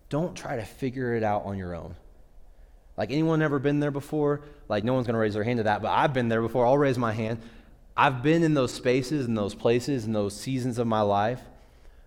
[0.09, 1.95] don't try to figure it out on your own.
[2.97, 4.43] Like, anyone ever been there before?
[4.69, 6.67] Like, no one's going to raise their hand to that, but I've been there before.
[6.67, 7.41] I'll raise my hand.
[7.97, 11.41] I've been in those spaces and those places and those seasons of my life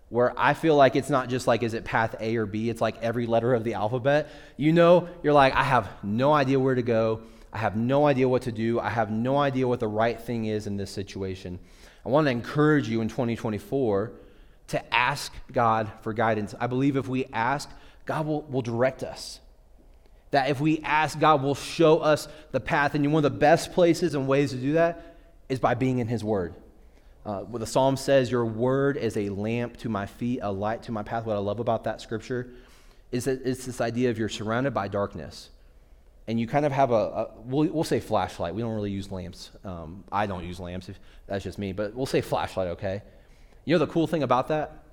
[0.09, 2.69] where I feel like it's not just like, is it path A or B?
[2.69, 4.29] It's like every letter of the alphabet.
[4.55, 7.21] You know, you're like, I have no idea where to go.
[7.51, 8.79] I have no idea what to do.
[8.79, 11.59] I have no idea what the right thing is in this situation.
[12.05, 14.11] I want to encourage you in 2024
[14.67, 16.53] to ask God for guidance.
[16.59, 17.69] I believe if we ask,
[18.05, 19.39] God will, will direct us.
[20.31, 22.93] That if we ask, God will show us the path.
[22.93, 25.15] And one of the best places and ways to do that
[25.49, 26.55] is by being in His Word.
[27.25, 30.83] Uh, what the psalm says, Your word is a lamp to my feet, a light
[30.83, 31.25] to my path.
[31.25, 32.51] What I love about that scripture
[33.11, 35.49] is that it's this idea of you're surrounded by darkness.
[36.27, 38.55] And you kind of have a, a we'll, we'll, say flashlight.
[38.55, 39.51] We don't really use lamps.
[39.63, 40.89] Um, I don't use lamps.
[40.89, 41.71] If, that's just me.
[41.71, 43.03] But we'll say flashlight, okay?
[43.63, 44.83] You know the cool thing about that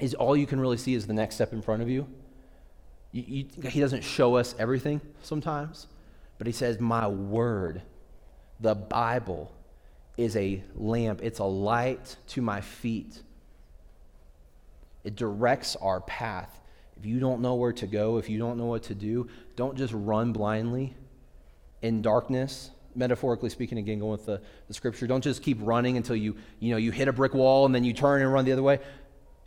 [0.00, 2.06] is all you can really see is the next step in front of you.
[3.12, 5.86] you, you he doesn't show us everything sometimes,
[6.38, 7.82] but he says, My word,
[8.60, 9.50] the Bible,
[10.16, 13.22] is a lamp, it's a light to my feet.
[15.04, 16.60] It directs our path.
[16.96, 19.76] If you don't know where to go, if you don't know what to do, don't
[19.76, 20.94] just run blindly
[21.82, 22.70] in darkness.
[22.94, 26.70] Metaphorically speaking, again, going with the, the scripture, don't just keep running until you, you
[26.70, 28.80] know, you hit a brick wall and then you turn and run the other way.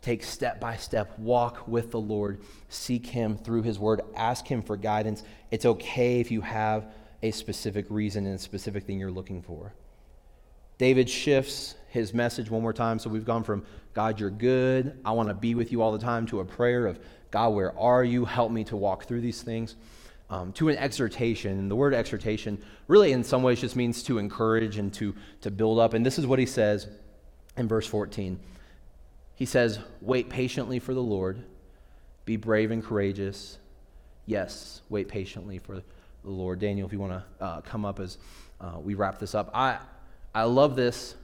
[0.01, 4.61] Take step by step, walk with the Lord, seek Him through His Word, ask Him
[4.61, 5.23] for guidance.
[5.51, 9.73] It's okay if you have a specific reason and a specific thing you're looking for.
[10.79, 12.97] David shifts his message one more time.
[12.97, 14.97] So we've gone from God, you're good.
[15.05, 16.99] I want to be with you all the time to a prayer of
[17.31, 18.25] God, where are you?
[18.25, 19.75] Help me to walk through these things.
[20.31, 21.57] Um, to an exhortation.
[21.57, 25.51] And the word exhortation really, in some ways, just means to encourage and to, to
[25.51, 25.93] build up.
[25.93, 26.87] And this is what he says
[27.57, 28.39] in verse 14.
[29.35, 31.43] He says, Wait patiently for the Lord,
[32.25, 33.57] be brave and courageous.
[34.27, 35.83] Yes, wait patiently for the
[36.23, 36.59] Lord.
[36.59, 38.19] Daniel, if you want to uh, come up as
[38.61, 39.49] uh, we wrap this up.
[39.53, 39.79] I,
[40.33, 41.15] I love this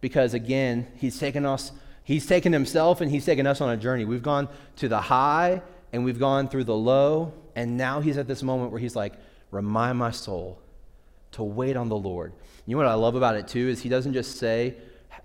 [0.00, 1.72] because, again, he's taken us,
[2.04, 4.04] he's taken himself and he's taken us on a journey.
[4.04, 8.26] We've gone to the high and we've gone through the low, and now he's at
[8.26, 9.14] this moment where he's like,
[9.50, 10.58] remind my soul
[11.32, 12.32] to wait on the Lord.
[12.66, 14.76] You know what I love about it too is he doesn't just say,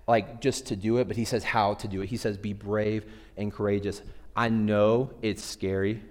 [0.06, 2.08] like, just to do it, but he says how to do it.
[2.08, 3.04] He says, be brave
[3.36, 4.02] and courageous.
[4.36, 6.02] I know it's scary.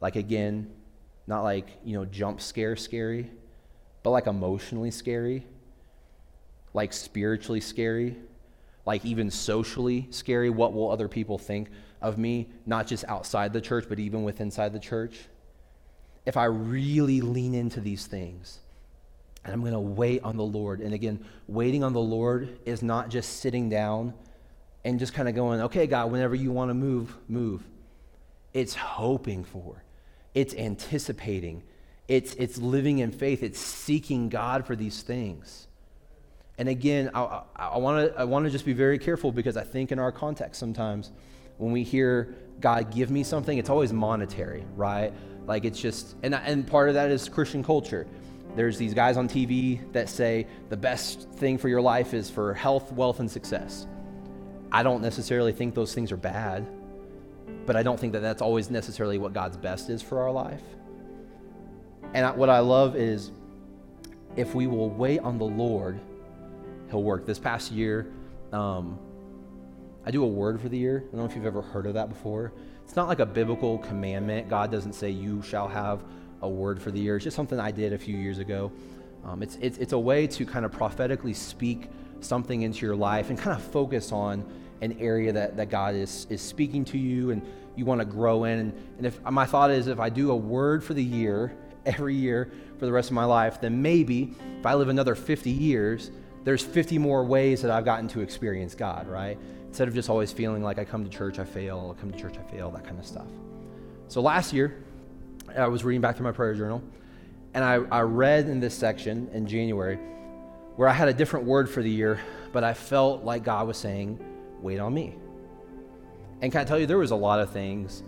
[0.00, 0.70] Like, again,
[1.26, 3.30] not like, you know, jump scare scary,
[4.02, 5.44] but like emotionally scary,
[6.74, 8.16] like spiritually scary,
[8.86, 10.50] like even socially scary.
[10.50, 11.68] What will other people think
[12.00, 15.18] of me, not just outside the church, but even with inside the church?
[16.26, 18.60] If I really lean into these things,
[19.44, 20.80] and I'm going to wait on the Lord.
[20.80, 24.12] And again, waiting on the Lord is not just sitting down
[24.84, 27.62] and just kind of going, okay, God, whenever you want to move, move.
[28.52, 29.82] It's hoping for,
[30.34, 31.62] it's anticipating,
[32.10, 35.68] it's, it's living in faith, it's seeking God for these things.
[36.58, 39.92] And again, I, I want to I wanna just be very careful because I think
[39.92, 41.12] in our context sometimes
[41.58, 45.12] when we hear God give me something, it's always monetary, right?
[45.46, 48.08] Like it's just, and, and part of that is Christian culture.
[48.56, 52.54] There's these guys on TV that say the best thing for your life is for
[52.54, 53.86] health, wealth, and success.
[54.72, 56.66] I don't necessarily think those things are bad,
[57.66, 60.62] but I don't think that that's always necessarily what God's best is for our life.
[62.14, 63.30] And what I love is
[64.36, 66.00] if we will wait on the Lord,
[66.90, 67.24] He'll work.
[67.24, 68.12] This past year,
[68.52, 68.98] um,
[70.04, 71.04] I do a word for the year.
[71.06, 72.52] I don't know if you've ever heard of that before.
[72.84, 74.48] It's not like a biblical commandment.
[74.48, 76.02] God doesn't say you shall have
[76.42, 77.16] a word for the year.
[77.16, 78.72] It's just something I did a few years ago.
[79.24, 81.88] Um, it's, it's, it's a way to kind of prophetically speak
[82.20, 84.44] something into your life and kind of focus on
[84.80, 87.42] an area that, that God is, is speaking to you and
[87.76, 88.58] you want to grow in.
[88.58, 91.54] And, and if my thought is if I do a word for the year,
[91.86, 95.50] every year for the rest of my life, then maybe if I live another 50
[95.50, 96.10] years,
[96.44, 99.38] there's 50 more ways that I've gotten to experience God, right?
[99.68, 102.18] Instead of just always feeling like I come to church, I fail, I come to
[102.18, 103.26] church, I fail, that kind of stuff.
[104.08, 104.82] So last year,
[105.56, 106.82] I was reading back through my prayer journal,
[107.54, 109.98] and I, I read in this section in January
[110.76, 112.20] where I had a different word for the year,
[112.52, 114.18] but I felt like God was saying,
[114.60, 115.14] wait on me.
[116.40, 118.02] And can I tell you, there was a lot of things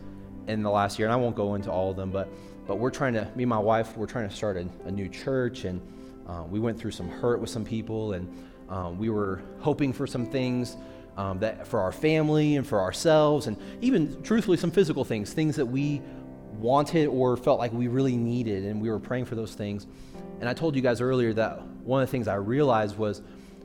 [0.46, 2.28] in the last year, and I won't go into all of them, but
[2.72, 5.06] but we're trying to, me and my wife, we're trying to start a, a new
[5.06, 5.78] church, and
[6.26, 8.26] uh, we went through some hurt with some people, and
[8.70, 10.78] um, we were hoping for some things
[11.18, 15.54] um, that for our family and for ourselves, and even truthfully, some physical things, things
[15.54, 16.00] that we
[16.54, 19.86] wanted or felt like we really needed, and we were praying for those things.
[20.40, 23.20] And I told you guys earlier that one of the things I realized was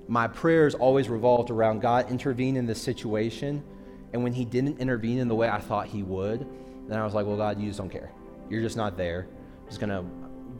[0.09, 3.63] my prayers always revolved around God intervene in this situation.
[4.11, 6.45] And when He didn't intervene in the way I thought He would,
[6.89, 8.11] then I was like, well, God, you just don't care.
[8.49, 9.27] You're just not there.
[9.61, 10.05] I'm just gonna,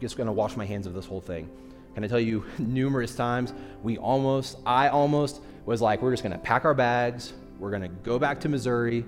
[0.00, 1.48] just gonna wash my hands of this whole thing.
[1.94, 6.38] Can I tell you, numerous times we almost, I almost was like, we're just gonna
[6.38, 7.32] pack our bags.
[7.58, 9.04] We're gonna go back to Missouri.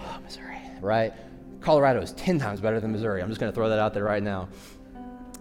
[0.00, 1.12] Oh, Missouri, right?
[1.60, 3.22] Colorado is 10 times better than Missouri.
[3.22, 4.48] I'm just gonna throw that out there right now.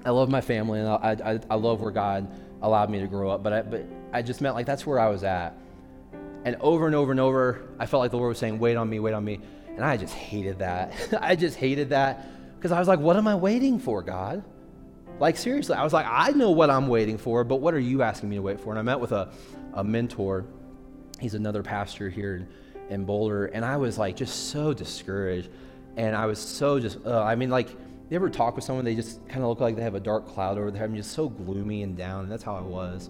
[0.05, 2.29] I love my family and I, I, I love where God
[2.61, 5.09] allowed me to grow up, but I, but I just meant like that's where I
[5.09, 5.57] was at.
[6.45, 8.89] And over and over and over, I felt like the Lord was saying, wait on
[8.89, 9.39] me, wait on me.
[9.75, 10.93] And I just hated that.
[11.21, 12.27] I just hated that
[12.63, 14.41] because I was like, what am I waiting for, God?
[15.19, 18.03] Like, seriously, I was like, I know what I'm waiting for, but what are you
[18.03, 18.69] asking me to wait for?
[18.69, 19.33] And I met with a,
[19.73, 20.45] a mentor.
[21.19, 22.47] He's another pastor here in,
[22.89, 23.47] in Boulder.
[23.47, 25.49] And I was like, just so discouraged.
[25.97, 28.95] And I was so just, uh, I mean, like, you ever talk with someone, they
[28.95, 31.11] just kind of look like they have a dark cloud over their head, and just
[31.11, 32.23] so gloomy and down.
[32.23, 33.09] And that's how I was.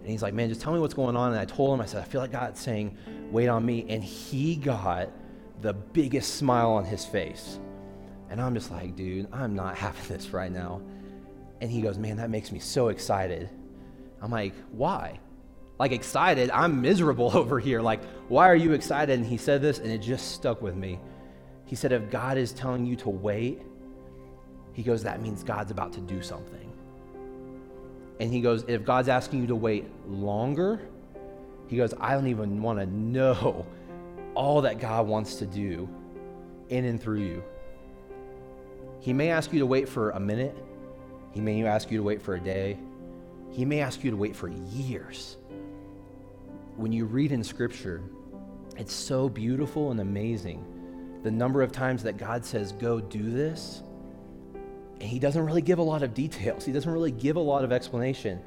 [0.00, 1.32] And he's like, man, just tell me what's going on.
[1.32, 2.96] And I told him, I said, I feel like God's saying,
[3.30, 3.84] wait on me.
[3.90, 5.10] And he got
[5.60, 7.58] the biggest smile on his face.
[8.30, 10.80] And I'm just like, dude, I'm not having this right now.
[11.60, 13.48] And he goes, man, that makes me so excited.
[14.22, 15.18] I'm like, why?
[15.78, 16.50] Like, excited?
[16.50, 17.80] I'm miserable over here.
[17.80, 19.18] Like, why are you excited?
[19.18, 20.98] And he said this, and it just stuck with me.
[21.64, 23.62] He said, if God is telling you to wait,
[24.72, 26.72] he goes, that means God's about to do something.
[28.20, 30.80] And he goes, if God's asking you to wait longer,
[31.68, 33.66] he goes, I don't even want to know
[34.34, 35.88] all that God wants to do
[36.68, 37.42] in and through you.
[39.00, 40.56] He may ask you to wait for a minute.
[41.32, 42.78] He may ask you to wait for a day.
[43.50, 45.36] He may ask you to wait for years.
[46.76, 48.02] When you read in Scripture,
[48.76, 50.64] it's so beautiful and amazing.
[51.22, 53.82] The number of times that God says, Go do this.
[55.00, 57.64] And He doesn't really give a lot of details, He doesn't really give a lot
[57.64, 58.40] of explanation.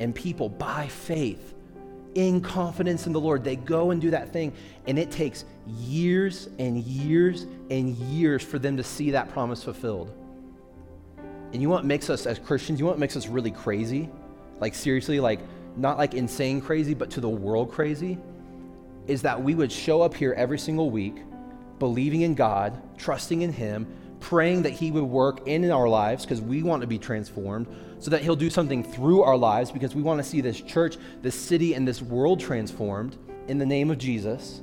[0.00, 1.54] And people, by faith,
[2.18, 4.52] in confidence in the Lord, they go and do that thing.
[4.88, 10.12] And it takes years and years and years for them to see that promise fulfilled.
[11.52, 14.10] And you know what makes us as Christians, you know what makes us really crazy?
[14.58, 15.38] Like, seriously, like,
[15.76, 18.18] not like insane crazy, but to the world crazy?
[19.06, 21.22] Is that we would show up here every single week,
[21.78, 23.86] believing in God, trusting in Him,
[24.20, 27.66] praying that He would work in our lives because we want to be transformed,
[27.98, 30.96] so that He'll do something through our lives because we want to see this church,
[31.22, 33.16] this city, and this world transformed
[33.48, 34.62] in the name of Jesus.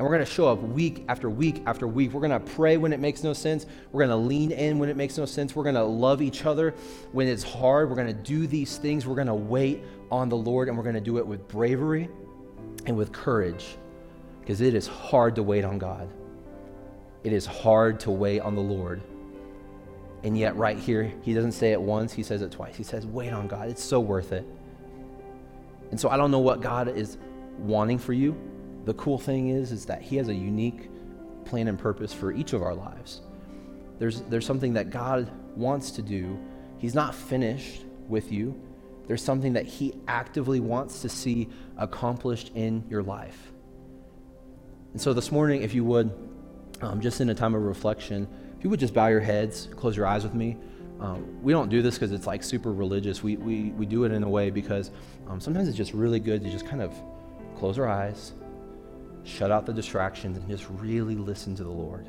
[0.00, 2.12] And we're going to show up week after week after week.
[2.12, 3.66] We're going to pray when it makes no sense.
[3.92, 5.54] We're going to lean in when it makes no sense.
[5.54, 6.74] We're going to love each other
[7.12, 7.90] when it's hard.
[7.90, 9.06] We're going to do these things.
[9.06, 12.08] We're going to wait on the Lord, and we're going to do it with bravery
[12.86, 13.76] and with courage
[14.40, 16.08] because it is hard to wait on God.
[17.22, 19.02] It is hard to wait on the Lord.
[20.22, 22.76] And yet, right here, he doesn't say it once, he says it twice.
[22.76, 23.68] He says, Wait on God.
[23.68, 24.46] It's so worth it.
[25.90, 27.18] And so, I don't know what God is
[27.58, 28.36] wanting for you.
[28.84, 30.90] The cool thing is, is that he has a unique
[31.44, 33.22] plan and purpose for each of our lives.
[33.98, 36.38] There's, there's something that God wants to do.
[36.78, 38.58] He's not finished with you.
[39.06, 43.52] There's something that he actively wants to see accomplished in your life.
[44.92, 46.29] And so, this morning, if you would,
[46.82, 48.26] um, just in a time of reflection,
[48.56, 50.56] if you would just bow your heads, close your eyes with me.
[51.00, 53.22] Um, we don't do this because it's like super religious.
[53.22, 54.90] We, we, we do it in a way because
[55.28, 56.94] um, sometimes it's just really good to just kind of
[57.56, 58.32] close our eyes,
[59.24, 62.06] shut out the distractions, and just really listen to the Lord.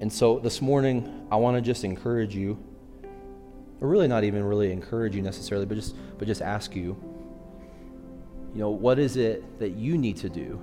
[0.00, 2.58] And so this morning, I want to just encourage you,
[3.80, 6.96] or really not even really encourage you necessarily, but just, but just ask you,
[8.52, 10.60] you know, what is it that you need to do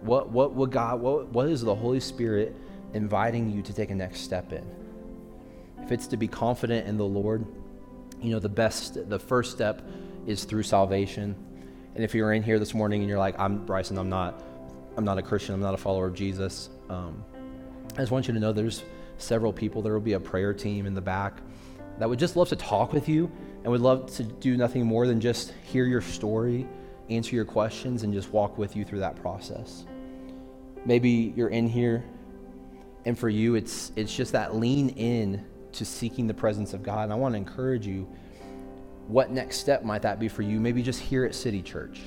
[0.00, 2.54] what, what would God, what, what is the Holy Spirit
[2.94, 4.64] inviting you to take a next step in?
[5.82, 7.44] If it's to be confident in the Lord,
[8.20, 9.82] you know, the best, the first step
[10.26, 11.34] is through salvation.
[11.94, 14.42] And if you're in here this morning and you're like, I'm Bryson, I'm not,
[14.96, 16.70] I'm not a Christian, I'm not a follower of Jesus.
[16.88, 17.24] Um,
[17.94, 18.84] I just want you to know there's
[19.18, 19.82] several people.
[19.82, 21.40] There will be a prayer team in the back
[21.98, 23.30] that would just love to talk with you
[23.62, 26.66] and would love to do nothing more than just hear your story,
[27.10, 29.84] answer your questions, and just walk with you through that process.
[30.84, 32.04] Maybe you're in here,
[33.04, 37.04] and for you, it's it's just that lean in to seeking the presence of God.
[37.04, 38.08] And I want to encourage you.
[39.06, 40.60] What next step might that be for you?
[40.60, 42.00] Maybe just here at City Church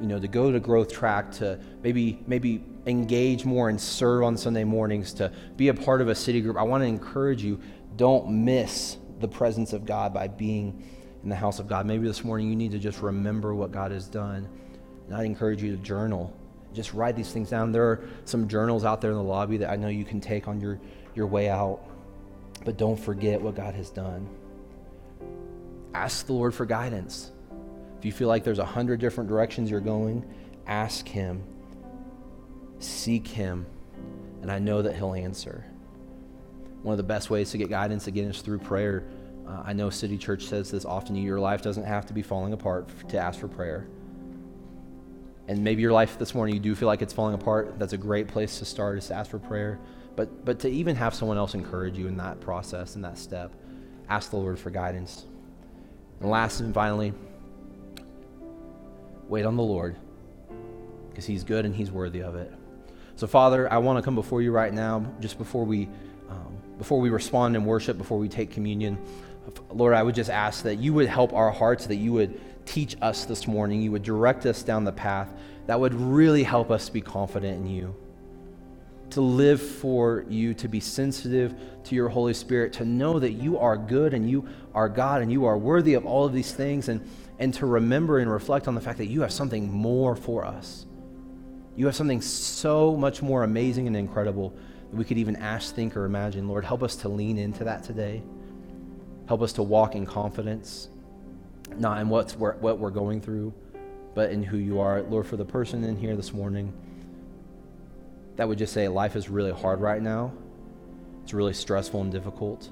[0.00, 4.36] you know, to go to growth track, to maybe maybe engage more and serve on
[4.36, 6.56] Sunday mornings, to be a part of a city group.
[6.56, 7.60] I want to encourage you,
[7.96, 10.84] don't miss the presence of God by being
[11.28, 11.84] in the house of God.
[11.84, 14.48] Maybe this morning you need to just remember what God has done.
[15.06, 16.34] And I'd encourage you to journal.
[16.72, 17.70] Just write these things down.
[17.70, 20.48] There are some journals out there in the lobby that I know you can take
[20.48, 20.80] on your,
[21.14, 21.80] your way out.
[22.64, 24.26] But don't forget what God has done.
[25.92, 27.30] Ask the Lord for guidance.
[27.98, 30.24] If you feel like there's a hundred different directions you're going,
[30.66, 31.42] ask Him,
[32.78, 33.66] seek Him,
[34.40, 35.62] and I know that He'll answer.
[36.82, 39.04] One of the best ways to get guidance again is through prayer.
[39.48, 41.16] Uh, I know City Church says this often.
[41.16, 43.86] Your life doesn't have to be falling apart to ask for prayer.
[45.48, 47.78] And maybe your life this morning, you do feel like it's falling apart.
[47.78, 49.78] That's a great place to start is to ask for prayer.
[50.14, 53.52] But, but to even have someone else encourage you in that process, in that step,
[54.10, 55.24] ask the Lord for guidance.
[56.20, 57.14] And last and finally,
[59.28, 59.94] Wait on the Lord
[61.10, 62.52] because He's good and He's worthy of it.
[63.16, 65.88] So, Father, I want to come before you right now, just before we,
[66.30, 68.98] um, before we respond in worship, before we take communion.
[69.70, 72.96] Lord, I would just ask that you would help our hearts, that you would teach
[73.00, 75.32] us this morning, you would direct us down the path
[75.66, 77.94] that would really help us be confident in you,
[79.10, 83.58] to live for you, to be sensitive to your Holy Spirit, to know that you
[83.58, 86.88] are good and you are God and you are worthy of all of these things.
[86.88, 87.06] And
[87.38, 90.86] and to remember and reflect on the fact that you have something more for us.
[91.76, 94.50] You have something so much more amazing and incredible
[94.90, 96.48] that we could even ask, think, or imagine.
[96.48, 98.22] Lord, help us to lean into that today.
[99.28, 100.88] Help us to walk in confidence,
[101.76, 103.52] not in what's, what we're going through,
[104.14, 105.02] but in who you are.
[105.02, 106.72] Lord, for the person in here this morning
[108.36, 110.32] that would just say life is really hard right now,
[111.22, 112.70] it's really stressful and difficult.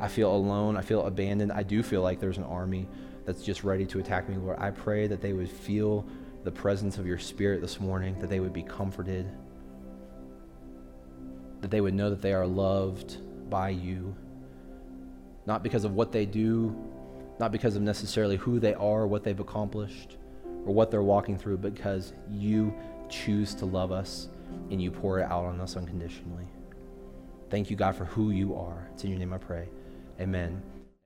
[0.00, 0.76] I feel alone.
[0.76, 1.52] I feel abandoned.
[1.52, 2.88] I do feel like there's an army
[3.26, 4.58] that's just ready to attack me, Lord.
[4.58, 6.06] I pray that they would feel
[6.44, 9.28] the presence of your spirit this morning, that they would be comforted,
[11.60, 13.18] that they would know that they are loved
[13.50, 14.14] by you,
[15.48, 16.76] not because of what they do,
[17.40, 20.18] not because of necessarily who they are, what they've accomplished,
[20.66, 22.72] or what they're walking through, because you
[23.08, 24.28] choose to love us
[24.70, 26.44] and you pour it out on us unconditionally.
[27.48, 28.90] Thank you, God, for who you are.
[28.92, 29.68] It's in your name I pray.
[30.20, 30.62] Amen.